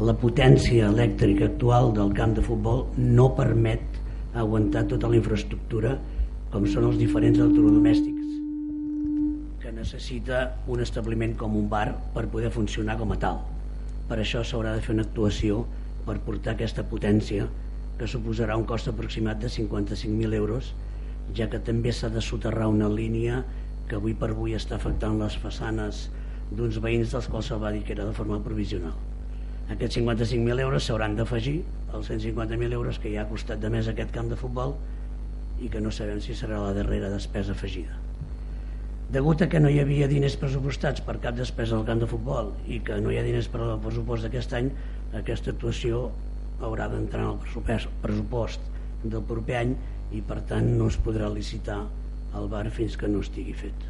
la 0.01 0.15
potència 0.17 0.89
elèctrica 0.89 1.51
actual 1.51 1.91
del 1.97 2.15
camp 2.17 2.39
de 2.39 2.45
futbol 2.47 2.87
no 2.97 3.29
permet 3.37 3.99
aguantar 4.33 4.87
tota 4.89 5.11
la 5.11 5.19
infraestructura 5.19 5.99
com 6.51 6.65
són 6.67 6.89
els 6.89 6.97
diferents 6.99 7.39
electrodomèstics 7.39 8.31
que 9.63 9.71
necessita 9.75 10.41
un 10.67 10.83
establiment 10.83 11.37
com 11.39 11.55
un 11.57 11.69
bar 11.71 11.93
per 12.15 12.27
poder 12.33 12.51
funcionar 12.51 12.97
com 12.99 13.15
a 13.15 13.19
tal. 13.23 13.39
Per 14.11 14.19
això 14.19 14.43
s'haurà 14.43 14.75
de 14.75 14.83
fer 14.83 14.97
una 14.97 15.05
actuació 15.07 15.63
per 16.07 16.19
portar 16.27 16.57
aquesta 16.57 16.83
potència 16.91 17.47
que 18.01 18.09
suposarà 18.11 18.57
un 18.59 18.67
cost 18.67 18.91
aproximat 18.91 19.39
de 19.39 19.53
55.000 19.53 20.35
euros 20.41 20.73
ja 21.39 21.47
que 21.53 21.63
també 21.63 21.93
s'ha 21.95 22.11
de 22.11 22.23
soterrar 22.25 22.67
una 22.73 22.91
línia 22.91 23.45
que 23.87 23.99
avui 24.01 24.17
per 24.19 24.33
avui 24.33 24.57
està 24.59 24.75
afectant 24.81 25.21
les 25.23 25.37
façanes 25.39 26.09
d'uns 26.51 26.81
veïns 26.83 27.15
dels 27.15 27.31
quals 27.31 27.53
se'l 27.53 27.63
va 27.63 27.71
dir 27.71 27.85
que 27.87 27.95
era 27.95 28.09
de 28.09 28.17
forma 28.17 28.41
provisional. 28.43 28.97
Aquests 29.71 30.01
55.000 30.01 30.67
euros 30.67 30.87
s'hauran 30.89 31.15
d'afegir 31.15 31.61
als 31.95 32.11
150.000 32.11 32.73
euros 32.75 32.99
que 32.99 33.13
ja 33.15 33.23
ha 33.23 33.31
costat 33.31 33.63
de 33.63 33.71
més 33.71 33.87
aquest 33.87 34.11
camp 34.11 34.33
de 34.33 34.39
futbol 34.41 34.75
i 35.61 35.69
que 35.69 35.81
no 35.81 35.93
sabem 35.93 36.21
si 36.25 36.37
serà 36.37 36.61
la 36.63 36.73
darrera 36.77 37.11
despesa 37.13 37.53
afegida. 37.57 37.99
Degut 39.11 39.43
a 39.43 39.49
que 39.51 39.59
no 39.61 39.71
hi 39.71 39.81
havia 39.83 40.07
diners 40.11 40.37
pressupostats 40.39 41.03
per 41.03 41.19
cap 41.23 41.35
despesa 41.39 41.75
al 41.77 41.87
camp 41.89 42.03
de 42.03 42.09
futbol 42.11 42.53
i 42.71 42.79
que 42.87 43.01
no 43.03 43.11
hi 43.11 43.19
ha 43.19 43.27
diners 43.27 43.49
per 43.51 43.61
al 43.65 43.81
pressupost 43.83 44.27
d'aquest 44.27 44.55
any, 44.59 44.69
aquesta 45.19 45.51
actuació 45.51 46.09
haurà 46.63 46.87
d'entrar 46.93 47.25
en 47.27 47.33
el 47.35 47.89
pressupost, 48.05 48.69
del 49.03 49.25
proper 49.27 49.57
any 49.63 49.73
i 50.15 50.21
per 50.27 50.41
tant 50.49 50.69
no 50.77 50.87
es 50.93 50.99
podrà 51.01 51.31
licitar 51.33 51.81
el 52.37 52.49
bar 52.53 52.67
fins 52.71 52.97
que 53.01 53.09
no 53.11 53.23
estigui 53.25 53.55
fet. 53.57 53.87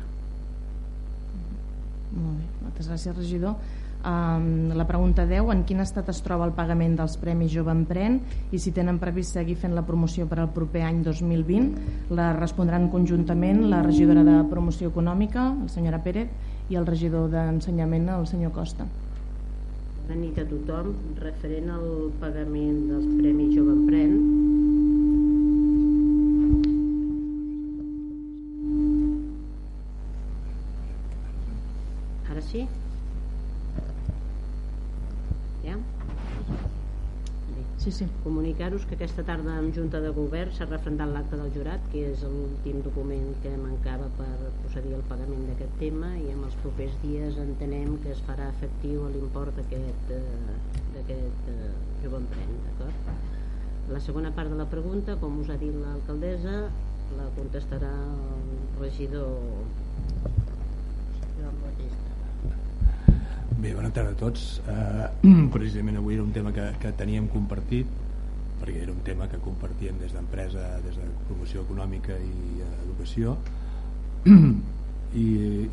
Molt 2.14 2.38
bé, 2.38 2.46
moltes 2.64 2.88
gràcies 2.90 3.16
regidor. 3.16 3.58
Um, 4.00 4.72
la 4.72 4.86
pregunta 4.88 5.26
10, 5.28 5.50
en 5.52 5.62
quin 5.68 5.82
estat 5.84 6.06
es 6.08 6.22
troba 6.24 6.46
el 6.48 6.54
pagament 6.56 6.94
dels 6.96 7.18
Premis 7.20 7.52
Jove 7.52 7.74
Empren? 7.74 8.16
I 8.48 8.60
si 8.62 8.72
tenen 8.72 8.96
previst 9.02 9.36
seguir 9.36 9.58
fent 9.60 9.76
la 9.76 9.84
promoció 9.84 10.24
per 10.30 10.38
al 10.40 10.48
proper 10.54 10.86
any 10.88 11.02
2020 11.04 12.16
la 12.16 12.30
respondran 12.32 12.88
conjuntament 12.88 13.66
la 13.68 13.82
regidora 13.84 14.24
de 14.24 14.38
Promoció 14.48 14.88
Econòmica, 14.88 15.50
la 15.52 15.68
senyora 15.68 16.00
Pérez 16.00 16.32
i 16.72 16.80
el 16.80 16.88
regidor 16.88 17.28
d'Ensenyament, 17.28 18.08
el 18.16 18.26
senyor 18.30 18.56
Costa. 18.56 18.88
Bona 20.08 20.16
nit 20.16 20.40
a 20.40 20.48
tothom. 20.48 20.94
Referent 21.20 21.68
al 21.76 22.08
pagament 22.24 22.86
dels 22.88 23.04
Premis 23.20 23.52
Jove 23.52 23.76
Empren. 23.76 24.16
Ara 32.32 32.40
sí? 32.48 32.64
Sí, 37.80 37.90
sí. 37.90 38.06
Comunicar-vos 38.22 38.84
que 38.84 38.94
aquesta 38.94 39.22
tarda 39.24 39.54
en 39.58 39.70
Junta 39.72 40.02
de 40.04 40.10
Govern 40.12 40.50
s'ha 40.52 40.66
refrendat 40.66 41.08
l'acte 41.14 41.38
del 41.40 41.48
jurat, 41.54 41.86
que 41.92 42.02
és 42.10 42.24
l'últim 42.28 42.82
document 42.84 43.30
que 43.40 43.52
mancava 43.56 44.10
per 44.18 44.50
procedir 44.58 44.92
al 44.98 45.06
pagament 45.08 45.46
d'aquest 45.48 45.78
tema 45.80 46.10
i 46.18 46.26
en 46.34 46.42
els 46.44 46.58
propers 46.60 46.98
dies 47.00 47.38
entenem 47.40 47.94
que 48.02 48.12
es 48.12 48.20
farà 48.26 48.50
efectiu 48.52 49.06
l'import 49.14 49.56
d'aquest 49.56 50.12
eh, 50.12 51.06
eh, 51.16 51.72
jove 52.02 52.20
empren, 52.20 52.52
d'acord? 52.66 53.10
La 53.96 54.04
segona 54.10 54.34
part 54.36 54.52
de 54.52 54.60
la 54.60 54.68
pregunta, 54.76 55.16
com 55.24 55.40
us 55.40 55.48
ha 55.48 55.56
dit 55.64 55.80
l'alcaldessa, 55.80 56.58
la 57.16 57.32
contestarà 57.40 57.94
el 57.96 58.52
regidor 58.82 59.40
Bé, 63.60 63.74
bona 63.76 63.90
tarda 63.92 64.14
a 64.14 64.16
tots. 64.16 64.44
Eh, 64.72 65.06
precisament 65.52 65.98
avui 66.00 66.14
era 66.16 66.22
un 66.24 66.30
tema 66.32 66.48
que, 66.56 66.62
que 66.80 66.94
teníem 66.96 67.26
compartit, 67.28 67.88
perquè 68.60 68.86
era 68.86 68.94
un 68.94 69.02
tema 69.04 69.26
que 69.28 69.40
compartíem 69.44 69.98
des 70.00 70.14
d'empresa, 70.16 70.62
des 70.86 70.96
de 70.96 71.08
promoció 71.26 71.66
econòmica 71.66 72.16
i 72.16 72.62
eh, 72.64 72.70
educació, 72.86 73.34
i, 74.30 75.26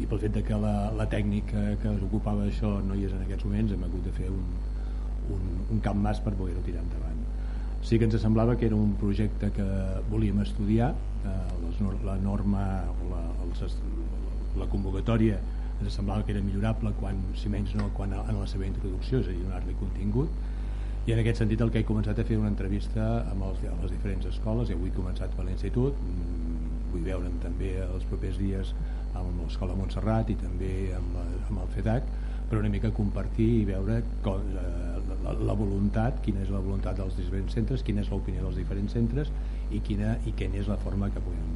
i 0.04 0.10
pel 0.10 0.20
fet 0.26 0.36
de 0.36 0.44
que 0.44 0.60
la, 0.60 0.92
la 1.00 1.08
tècnica 1.08 1.64
que 1.80 1.94
es 1.94 2.04
ocupava 2.10 2.44
d'això 2.44 2.74
no 2.84 2.98
hi 2.98 3.08
és 3.08 3.16
en 3.16 3.24
aquests 3.24 3.48
moments, 3.48 3.72
hem 3.72 3.88
hagut 3.88 4.04
de 4.10 4.16
fer 4.20 4.32
un, 4.36 4.44
un, 5.38 5.50
un 5.78 5.84
camp 5.88 6.04
mas 6.04 6.20
per 6.26 6.36
poder-ho 6.36 6.68
tirar 6.68 6.84
endavant. 6.84 7.24
Sí 7.88 7.96
que 7.96 8.10
ens 8.10 8.20
semblava 8.20 8.58
que 8.60 8.68
era 8.68 8.76
un 8.76 8.98
projecte 9.00 9.54
que 9.56 9.68
volíem 10.12 10.44
estudiar, 10.44 10.92
eh, 11.24 11.38
les, 11.64 11.86
la 12.04 12.20
norma, 12.20 12.66
la, 13.14 13.24
els, 13.48 13.80
la 14.60 14.68
convocatòria 14.76 15.40
ens 15.82 15.98
semblava 16.00 16.26
que 16.26 16.34
era 16.34 16.42
millorable 16.44 16.92
quan, 17.00 17.20
si 17.38 17.50
menys 17.54 17.76
no 17.78 17.90
quan 17.98 18.14
en 18.18 18.40
la 18.40 18.48
seva 18.50 18.66
introducció, 18.68 19.22
és 19.22 19.30
a 19.30 19.34
dir, 19.34 19.44
donar-li 19.46 19.76
contingut. 19.80 20.32
I 21.08 21.14
en 21.16 21.22
aquest 21.22 21.40
sentit 21.40 21.62
el 21.64 21.72
que 21.72 21.80
he 21.84 21.88
començat 21.88 22.18
a 22.20 22.26
fer 22.28 22.36
una 22.40 22.50
entrevista 22.52 23.04
amb 23.32 23.46
els, 23.48 23.62
amb 23.70 23.84
les 23.86 23.94
diferents 23.94 24.26
escoles. 24.28 24.70
I 24.70 24.76
avui 24.76 24.92
he 24.92 24.96
començat 24.98 25.32
per 25.38 25.46
l'institut 25.48 25.96
mm, 26.04 26.58
vull 26.92 27.06
veure'm 27.06 27.38
també 27.44 27.78
els 27.86 28.08
propers 28.10 28.40
dies 28.42 28.74
amb 29.16 29.44
l'escola 29.44 29.78
Montserrat 29.78 30.34
i 30.34 30.36
també 30.42 30.72
amb, 30.98 31.16
la, 31.16 31.24
amb 31.48 31.62
el 31.64 31.70
FEDAC 31.76 32.12
per 32.50 32.60
una 32.60 32.72
mica 32.72 32.92
compartir 32.96 33.48
i 33.62 33.64
veure 33.68 34.02
com, 34.24 34.44
eh, 34.60 35.16
la, 35.24 35.34
la 35.50 35.56
voluntat, 35.58 36.22
quina 36.24 36.44
és 36.44 36.52
la 36.54 36.62
voluntat 36.64 37.00
dels 37.00 37.16
diferents 37.20 37.56
centres, 37.56 37.84
quina 37.84 38.04
és 38.04 38.12
l'opinió 38.12 38.46
dels 38.46 38.60
diferents 38.60 38.96
centres 38.96 39.32
i 39.72 39.82
quina, 39.84 40.16
i 40.28 40.36
quina 40.38 40.62
és 40.62 40.70
la 40.72 40.80
forma 40.84 41.12
que 41.12 41.24
podem 41.24 41.56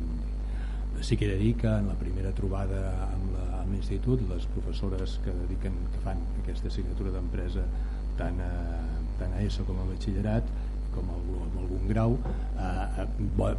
sí 1.01 1.17
que 1.17 1.25
he 1.25 1.29
de 1.29 1.37
dir 1.37 1.55
que 1.57 1.67
en 1.67 1.87
la 1.87 1.95
primera 1.97 2.31
trobada 2.31 2.77
la 2.77 3.07
amb 3.07 3.20
l'institut, 3.73 4.21
les 4.29 4.45
professores 4.55 5.17
que 5.25 5.33
dediquen 5.43 5.77
que 5.93 6.03
fan 6.05 6.21
aquesta 6.43 6.69
assignatura 6.71 7.13
d'empresa 7.15 7.65
tant 8.19 8.41
tant 9.21 9.33
a 9.37 9.41
ESO 9.45 9.65
com 9.67 9.79
a 9.81 9.87
batxillerat 9.91 10.47
com 10.95 11.07
a, 11.07 11.17
amb 11.45 11.57
algun 11.63 11.87
grau 11.91 12.17
eh, 12.59 13.05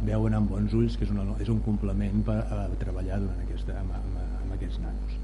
veuen 0.05 0.37
amb 0.37 0.53
bons 0.53 0.75
ulls 0.77 0.97
que 0.99 1.07
és, 1.07 1.13
una, 1.13 1.25
és 1.41 1.49
un 1.53 1.61
complement 1.65 2.23
per 2.27 2.39
a 2.43 2.65
treballar 2.81 3.19
durant 3.23 3.41
aquesta, 3.45 3.77
amb, 3.81 3.95
amb, 3.99 4.19
amb 4.43 4.55
aquests 4.57 4.81
nanos 4.83 5.19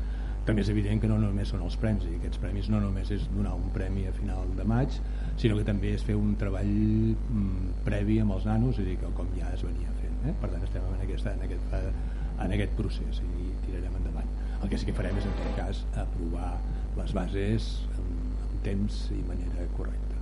també 0.48 0.64
és 0.64 0.72
evident 0.74 1.02
que 1.02 1.10
no 1.12 1.20
només 1.22 1.52
són 1.54 1.62
els 1.66 1.76
premis 1.78 2.08
i 2.10 2.16
aquests 2.18 2.42
premis 2.42 2.70
no 2.74 2.80
només 2.82 3.12
és 3.14 3.28
donar 3.36 3.54
un 3.60 3.68
premi 3.76 4.08
a 4.10 4.14
final 4.16 4.50
de 4.58 4.66
maig 4.72 4.96
sinó 5.42 5.60
que 5.60 5.68
també 5.68 5.94
és 5.98 6.06
fer 6.06 6.18
un 6.18 6.34
treball 6.42 6.72
mm, 6.72 7.84
previ 7.86 8.18
amb 8.24 8.38
els 8.38 8.48
nanos 8.50 8.80
i 8.82 8.88
dir 8.88 8.98
que 9.02 9.12
com 9.20 9.30
ja 9.38 9.52
es 9.54 9.66
venia 9.68 9.94
fent 10.02 10.32
eh? 10.32 10.36
per 10.42 10.50
tant 10.50 10.66
estem 10.66 10.88
en, 10.90 11.04
aquesta, 11.06 11.36
en, 11.36 11.46
aquest, 11.46 11.76
en 12.48 12.56
aquest 12.58 12.78
procés 12.80 13.22
i 13.28 13.52
tirarem 13.68 14.00
endavant 14.02 14.34
el 14.62 14.70
que 14.70 14.78
sí 14.78 14.88
que 14.90 14.96
farem 14.96 15.18
és, 15.20 15.26
en 15.28 15.36
tot 15.40 15.56
cas, 15.58 15.82
aprovar 16.02 16.52
les 16.98 17.14
bases 17.16 17.68
en, 17.96 18.10
en 18.46 18.58
temps 18.66 18.98
i 19.16 19.20
manera 19.28 19.68
correcta. 19.78 20.18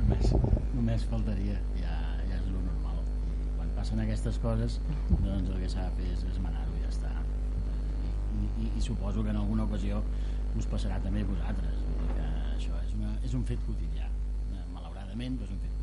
Només, 0.00 0.32
només 0.74 1.06
faltaria, 1.10 1.58
ja, 1.78 1.98
ja 2.26 2.40
és 2.40 2.48
lo 2.50 2.62
normal. 2.64 2.98
I 3.46 3.52
quan 3.58 3.70
passen 3.78 4.02
aquestes 4.02 4.40
coses, 4.42 4.80
doncs 5.12 5.52
el 5.52 5.62
que 5.62 5.70
s'ha 5.70 5.86
de 5.86 5.94
fer 6.00 6.10
és 6.16 6.26
esmenar-ho 6.32 6.74
i 6.78 6.82
ja 6.82 6.92
està. 6.94 7.14
I, 8.36 8.50
i, 8.64 8.70
I 8.72 8.84
suposo 8.84 9.22
que 9.22 9.32
en 9.34 9.40
alguna 9.42 9.68
ocasió 9.70 10.02
us 10.56 10.68
passarà 10.72 10.98
també 11.04 11.22
a 11.22 11.30
vosaltres. 11.30 11.82
Que 12.10 12.28
això 12.56 12.82
és, 12.82 12.94
una, 12.98 13.14
és 13.26 13.38
un 13.38 13.46
fet 13.46 13.62
quotidià. 13.68 14.10
Malauradament, 14.74 15.38
però 15.38 15.46
és 15.46 15.54
un 15.54 15.62
fet 15.62 15.75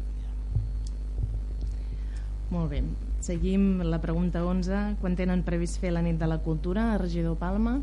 molt 2.53 2.69
bé. 2.71 2.83
Seguim 3.23 3.81
la 3.87 3.99
pregunta 4.03 4.43
11. 4.45 4.97
Quan 5.01 5.17
tenen 5.19 5.43
previst 5.47 5.79
fer 5.81 5.93
la 5.95 6.03
nit 6.05 6.19
de 6.21 6.29
la 6.29 6.39
cultura? 6.45 6.91
Regidor 7.01 7.37
Palma. 7.41 7.79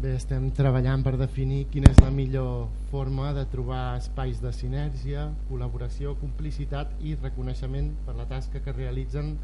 Bé, 0.00 0.14
estem 0.16 0.46
treballant 0.56 1.02
per 1.04 1.12
definir 1.20 1.66
quina 1.72 1.90
és 1.92 1.98
la 2.00 2.10
millor 2.14 2.68
forma 2.88 3.34
de 3.36 3.44
trobar 3.52 3.98
espais 3.98 4.40
de 4.40 4.52
sinergia, 4.56 5.26
col·laboració, 5.50 6.14
complicitat 6.22 6.94
i 7.04 7.12
reconeixement 7.20 7.90
per 8.06 8.16
la 8.16 8.24
tasca 8.30 8.62
que 8.64 8.76
realitzen 8.76 9.34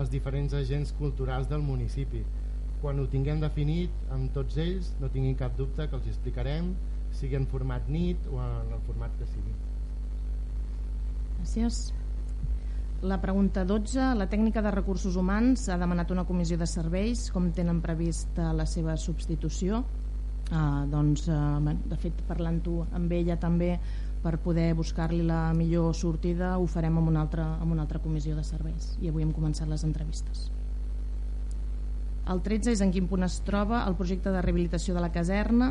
els 0.00 0.10
diferents 0.10 0.56
agents 0.58 0.90
culturals 0.98 1.46
del 1.50 1.62
municipi. 1.62 2.24
Quan 2.82 2.98
ho 2.98 3.06
tinguem 3.12 3.42
definit 3.44 3.94
amb 4.16 4.34
tots 4.34 4.58
ells, 4.58 4.90
no 4.98 5.12
tinguin 5.14 5.38
cap 5.38 5.54
dubte 5.58 5.86
que 5.86 5.98
els 6.00 6.10
explicarem, 6.10 6.74
sigui 7.14 7.38
en 7.38 7.46
format 7.54 7.86
nit 7.88 8.26
o 8.32 8.42
en 8.42 8.74
el 8.74 8.84
format 8.90 9.14
que 9.20 9.30
sigui. 9.30 9.54
Gràcies. 11.38 11.82
La 13.00 13.16
pregunta 13.16 13.64
12. 13.64 14.12
La 14.12 14.26
tècnica 14.28 14.60
de 14.60 14.70
recursos 14.74 15.14
humans 15.16 15.70
ha 15.72 15.78
demanat 15.80 16.10
una 16.12 16.26
comissió 16.28 16.58
de 16.60 16.66
serveis. 16.68 17.30
Com 17.32 17.46
tenen 17.56 17.78
previst 17.80 18.36
la 18.36 18.66
seva 18.68 18.92
substitució? 19.00 19.78
Uh, 20.50 20.82
doncs, 20.90 21.24
uh, 21.32 21.62
de 21.64 21.96
fet, 21.96 22.18
parlant-ho 22.28 22.82
amb 22.92 23.12
ella 23.16 23.38
també 23.40 23.70
per 24.20 24.34
poder 24.44 24.74
buscar-li 24.76 25.22
la 25.24 25.54
millor 25.56 25.94
sortida 25.96 26.50
ho 26.58 26.66
farem 26.68 26.98
amb 27.00 27.08
una, 27.08 27.22
altra, 27.24 27.46
amb 27.62 27.72
una 27.72 27.86
altra 27.86 28.02
comissió 28.04 28.34
de 28.36 28.44
serveis 28.44 28.90
i 29.00 29.08
avui 29.08 29.24
hem 29.24 29.30
començat 29.32 29.70
les 29.70 29.84
entrevistes. 29.86 30.50
El 32.28 32.42
13 32.44 32.74
és 32.74 32.82
en 32.84 32.92
quin 32.92 33.06
punt 33.08 33.24
es 33.24 33.38
troba 33.46 33.80
el 33.86 33.96
projecte 33.96 34.34
de 34.34 34.42
rehabilitació 34.44 34.92
de 34.98 35.06
la 35.06 35.12
caserna 35.14 35.70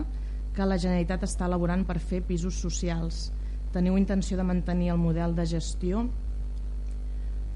que 0.56 0.66
la 0.66 0.80
Generalitat 0.82 1.28
està 1.28 1.46
elaborant 1.46 1.86
per 1.86 2.00
fer 2.00 2.24
pisos 2.26 2.58
socials. 2.58 3.28
Teniu 3.76 4.00
intenció 4.02 4.40
de 4.40 4.48
mantenir 4.50 4.90
el 4.96 5.04
model 5.04 5.38
de 5.38 5.46
gestió 5.46 6.08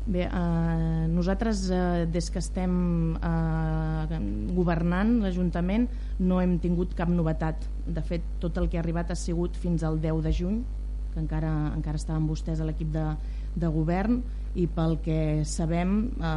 Bé, 0.06 0.26
eh, 0.28 1.08
nosaltres 1.08 1.70
eh, 1.72 2.06
des 2.12 2.26
que 2.28 2.42
estem 2.44 2.74
eh, 3.16 4.18
governant 4.52 5.14
l'Ajuntament 5.24 5.86
no 6.20 6.42
hem 6.44 6.58
tingut 6.60 6.92
cap 6.98 7.08
novetat. 7.08 7.64
De 7.88 8.04
fet, 8.04 8.26
tot 8.44 8.60
el 8.60 8.68
que 8.68 8.78
ha 8.78 8.82
arribat 8.84 9.14
ha 9.14 9.16
sigut 9.16 9.56
fins 9.56 9.86
al 9.88 10.02
10 10.04 10.20
de 10.26 10.34
juny, 10.42 10.58
que 11.14 11.22
encara, 11.24 11.54
encara 11.78 12.02
estaven 12.02 12.28
vostès 12.28 12.60
a 12.60 12.68
l'equip 12.68 12.92
de, 12.92 13.06
de 13.56 13.72
govern 13.72 14.20
i 14.60 14.68
pel 14.68 14.98
que 15.06 15.46
sabem 15.48 15.96
eh, 16.20 16.28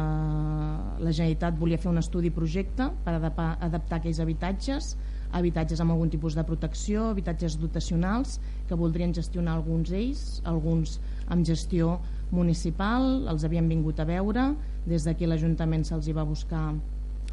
la 1.03 1.11
Generalitat 1.11 1.59
volia 1.59 1.81
fer 1.81 1.91
un 1.91 1.99
estudi 1.99 2.31
projecte 2.31 2.87
per 3.03 3.17
adaptar, 3.19 3.57
adaptar 3.67 3.99
aquells 3.99 4.23
habitatges 4.23 4.95
habitatges 5.35 5.81
amb 5.83 5.91
algun 5.91 6.07
tipus 6.07 6.37
de 6.37 6.43
protecció, 6.47 7.09
habitatges 7.11 7.57
dotacionals 7.59 8.37
que 8.67 8.77
voldrien 8.79 9.13
gestionar 9.13 9.57
alguns 9.57 9.91
ells, 9.91 10.21
alguns 10.47 11.01
amb 11.27 11.43
gestió 11.45 11.97
municipal, 12.31 13.27
els 13.31 13.45
havien 13.47 13.67
vingut 13.69 13.99
a 13.99 14.05
veure, 14.07 14.51
des 14.87 15.05
d'aquí 15.07 15.27
l'Ajuntament 15.27 15.85
se'ls 15.87 16.09
va 16.15 16.25
buscar 16.27 16.71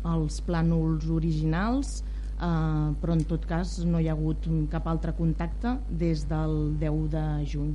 els 0.05 0.41
plànols 0.45 1.09
originals, 1.11 2.03
eh, 2.37 2.91
però 3.01 3.17
en 3.17 3.25
tot 3.29 3.47
cas 3.49 3.79
no 3.87 4.01
hi 4.01 4.09
ha 4.09 4.15
hagut 4.15 4.47
cap 4.71 4.87
altre 4.91 5.15
contacte 5.17 5.79
des 5.91 6.27
del 6.29 6.77
10 6.81 7.11
de 7.15 7.25
juny. 7.51 7.75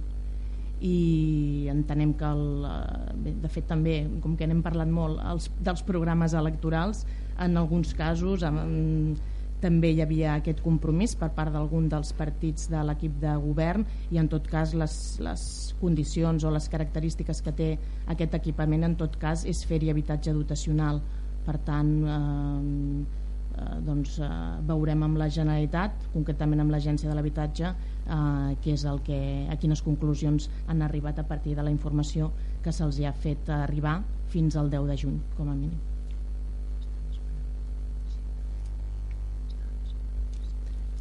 I 0.79 1.67
entenem 1.71 2.13
que 2.15 2.25
el, 2.25 2.65
eh, 2.65 3.15
bé, 3.25 3.33
de 3.41 3.49
fet 3.51 3.67
també 3.67 4.07
com 4.21 4.37
que 4.37 4.47
n'hem 4.47 4.61
parlat 4.63 4.87
molt 4.87 5.19
els, 5.19 5.49
dels 5.59 5.83
programes 5.83 6.33
electorals 6.33 7.05
en 7.39 7.57
alguns 7.57 7.93
casos 7.93 8.43
en, 8.43 9.17
també 9.61 9.91
hi 9.93 10.01
havia 10.03 10.33
aquest 10.37 10.61
compromís 10.63 11.15
per 11.19 11.31
part 11.35 11.53
d'algun 11.53 11.89
dels 11.91 12.11
partits 12.15 12.69
de 12.71 12.81
l'equip 12.87 13.19
de 13.21 13.35
govern 13.43 13.85
i 14.11 14.19
en 14.21 14.29
tot 14.31 14.47
cas 14.47 14.73
les, 14.73 14.95
les 15.23 15.45
condicions 15.81 16.43
o 16.43 16.51
les 16.55 16.69
característiques 16.71 17.41
que 17.45 17.55
té 17.55 17.69
aquest 18.07 18.35
equipament 18.39 18.87
en 18.87 18.95
tot 18.99 19.17
cas 19.19 19.45
és 19.45 19.65
fer-hi 19.67 19.91
habitatge 19.91 20.33
dotacional 20.35 21.01
per 21.45 21.57
tant 21.65 21.91
eh, 22.05 23.19
eh, 23.57 23.79
doncs, 23.85 24.19
eh, 24.23 24.29
veurem 24.69 25.03
amb 25.07 25.19
la 25.21 25.29
Generalitat, 25.33 26.07
concretament 26.13 26.63
amb 26.63 26.75
l'Agència 26.75 27.09
de 27.09 27.17
l'Habitatge, 27.17 27.73
eh, 27.73 28.55
que 28.63 28.75
és 28.75 28.85
el 28.85 29.01
que, 29.07 29.19
a 29.49 29.57
quines 29.61 29.83
conclusions 29.85 30.49
han 30.67 30.83
arribat 30.85 31.19
a 31.19 31.27
partir 31.27 31.55
de 31.57 31.65
la 31.65 31.73
informació 31.73 32.31
que 32.63 32.75
se'ls 32.75 33.01
ha 33.05 33.15
fet 33.27 33.49
arribar 33.61 33.99
fins 34.29 34.55
al 34.55 34.69
10 34.69 34.91
de 34.91 34.99
juny, 35.05 35.21
com 35.37 35.49
a 35.49 35.55
mínim. 35.55 35.98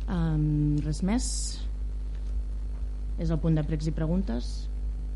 Um, 0.09 0.79
res 0.81 1.03
més? 1.05 1.25
És 3.21 3.29
el 3.29 3.41
punt 3.43 3.59
de 3.59 3.65
pregs 3.67 3.91
i 3.91 3.93
preguntes? 3.93 4.49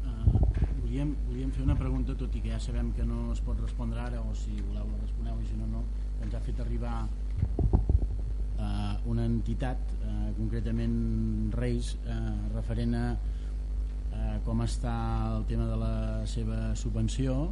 Uh, 0.04 0.36
volíem, 0.82 1.14
volíem 1.30 1.52
fer 1.56 1.64
una 1.64 1.76
pregunta, 1.78 2.16
tot 2.18 2.34
i 2.36 2.42
que 2.44 2.52
ja 2.52 2.60
sabem 2.60 2.90
que 2.96 3.06
no 3.08 3.30
es 3.32 3.40
pot 3.46 3.60
respondre 3.62 4.02
ara, 4.04 4.20
o 4.20 4.34
si 4.36 4.52
voleu 4.58 4.84
la 4.84 5.00
responeu 5.00 5.40
i 5.40 5.48
si 5.48 5.56
no, 5.56 5.70
no, 5.72 5.82
ens 6.20 6.36
ha 6.36 6.42
fet 6.44 6.60
arribar 6.60 7.06
uh, 7.06 8.94
una 9.08 9.24
entitat, 9.24 9.96
uh, 10.02 10.28
concretament 10.36 10.98
Reis, 11.56 11.94
uh, 12.04 12.36
referent 12.52 12.98
a 12.98 13.06
uh, 13.16 14.38
com 14.44 14.60
està 14.66 14.94
el 15.38 15.48
tema 15.48 15.70
de 15.72 15.80
la 15.80 15.94
seva 16.28 16.74
subvenció, 16.76 17.46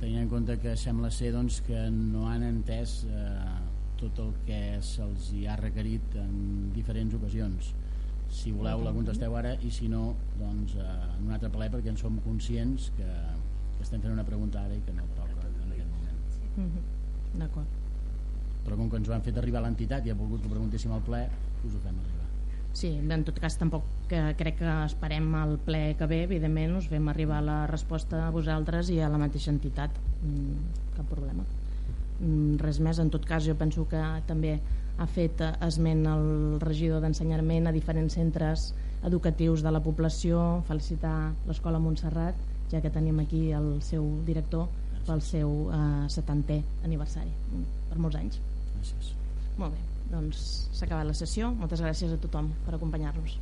tenint 0.00 0.26
en 0.26 0.28
compte 0.28 0.58
que 0.60 0.76
sembla 0.76 1.08
ser 1.08 1.32
doncs, 1.32 1.62
que 1.64 1.86
no 1.88 2.26
han 2.28 2.44
entès 2.44 2.98
eh, 3.08 3.54
tot 4.00 4.18
el 4.22 4.32
que 4.46 4.60
se'ls 4.84 5.30
ha 5.48 5.56
requerit 5.60 6.16
en 6.20 6.32
diferents 6.74 7.14
ocasions. 7.16 7.72
Si 8.36 8.52
voleu 8.52 8.82
la 8.84 8.92
contesteu 8.94 9.36
ara 9.38 9.54
i 9.64 9.70
si 9.72 9.88
no 9.88 10.10
doncs 10.40 10.74
eh, 10.76 10.86
en 11.16 11.28
un 11.28 11.34
altre 11.36 11.50
ple 11.54 11.70
perquè 11.72 11.92
en 11.92 11.98
som 12.00 12.18
conscients 12.24 12.90
que, 12.98 13.06
que 13.06 13.86
estem 13.86 14.02
fent 14.02 14.12
una 14.12 14.26
pregunta 14.26 14.64
ara 14.64 14.76
i 14.76 14.82
que 14.84 14.94
no 14.96 15.06
toca 15.16 15.46
en 15.46 15.72
aquest 15.72 15.90
moment. 15.94 16.36
Mm 16.56 16.68
-hmm. 16.68 17.40
d'acord. 17.40 17.66
Però 18.66 18.76
com 18.76 18.90
que 18.90 18.96
ens 18.96 19.08
ho 19.08 19.14
han 19.14 19.22
fet 19.22 19.38
arribar 19.38 19.60
a 19.60 19.66
l'entitat 19.66 20.06
i 20.06 20.10
ha 20.10 20.14
volgut 20.14 20.42
que 20.42 20.48
preguntéssim 20.48 20.92
al 20.92 21.02
ple 21.02 21.28
us 21.64 21.74
ho 21.74 21.78
fem 21.78 21.94
arribar. 21.98 22.26
Sí, 22.72 22.88
en 23.10 23.24
tot 23.24 23.38
cas 23.38 23.56
tampoc 23.56 23.84
que 24.08 24.34
crec 24.36 24.58
que 24.58 24.84
esperem 24.84 25.34
al 25.34 25.58
ple 25.58 25.96
que 25.96 26.06
ve, 26.06 26.22
evidentment 26.24 26.76
us 26.76 26.88
fem 26.88 27.08
arribar 27.08 27.42
la 27.42 27.66
resposta 27.66 28.26
a 28.26 28.30
vosaltres 28.30 28.90
i 28.90 29.00
a 29.00 29.08
la 29.08 29.18
mateixa 29.18 29.50
entitat. 29.50 29.90
Mm, 30.22 30.56
cap 30.96 31.06
problema 31.06 31.44
res 32.62 32.80
més, 32.80 32.98
en 33.02 33.10
tot 33.12 33.24
cas 33.28 33.44
jo 33.44 33.54
penso 33.58 33.86
que 33.90 34.02
també 34.28 34.56
ha 34.96 35.06
fet 35.06 35.42
esment 35.60 36.06
el 36.08 36.26
regidor 36.62 37.02
d'ensenyament 37.04 37.68
a 37.68 37.74
diferents 37.74 38.16
centres 38.16 38.70
educatius 39.04 39.62
de 39.62 39.72
la 39.72 39.82
població 39.84 40.62
felicitar 40.68 41.32
l'escola 41.46 41.80
Montserrat 41.82 42.38
ja 42.72 42.80
que 42.80 42.90
tenim 42.90 43.20
aquí 43.20 43.50
el 43.54 43.76
seu 43.84 44.06
director 44.26 44.66
pel 45.06 45.20
seu 45.22 45.68
eh, 45.70 46.06
70è 46.10 46.62
aniversari 46.84 47.30
mm, 47.30 47.66
per 47.90 47.98
molts 48.02 48.18
anys. 48.18 48.40
Gràcies. 48.76 49.12
molt 49.56 49.76
bé, 49.76 49.84
doncs 50.10 50.40
s'ha 50.72 50.88
acabat 50.88 51.06
la 51.06 51.14
sessió. 51.14 51.52
Moltes 51.60 51.84
gràcies 51.84 52.12
a 52.12 52.18
tothom 52.22 52.50
per 52.66 52.74
acompanyar-nos 52.74 53.38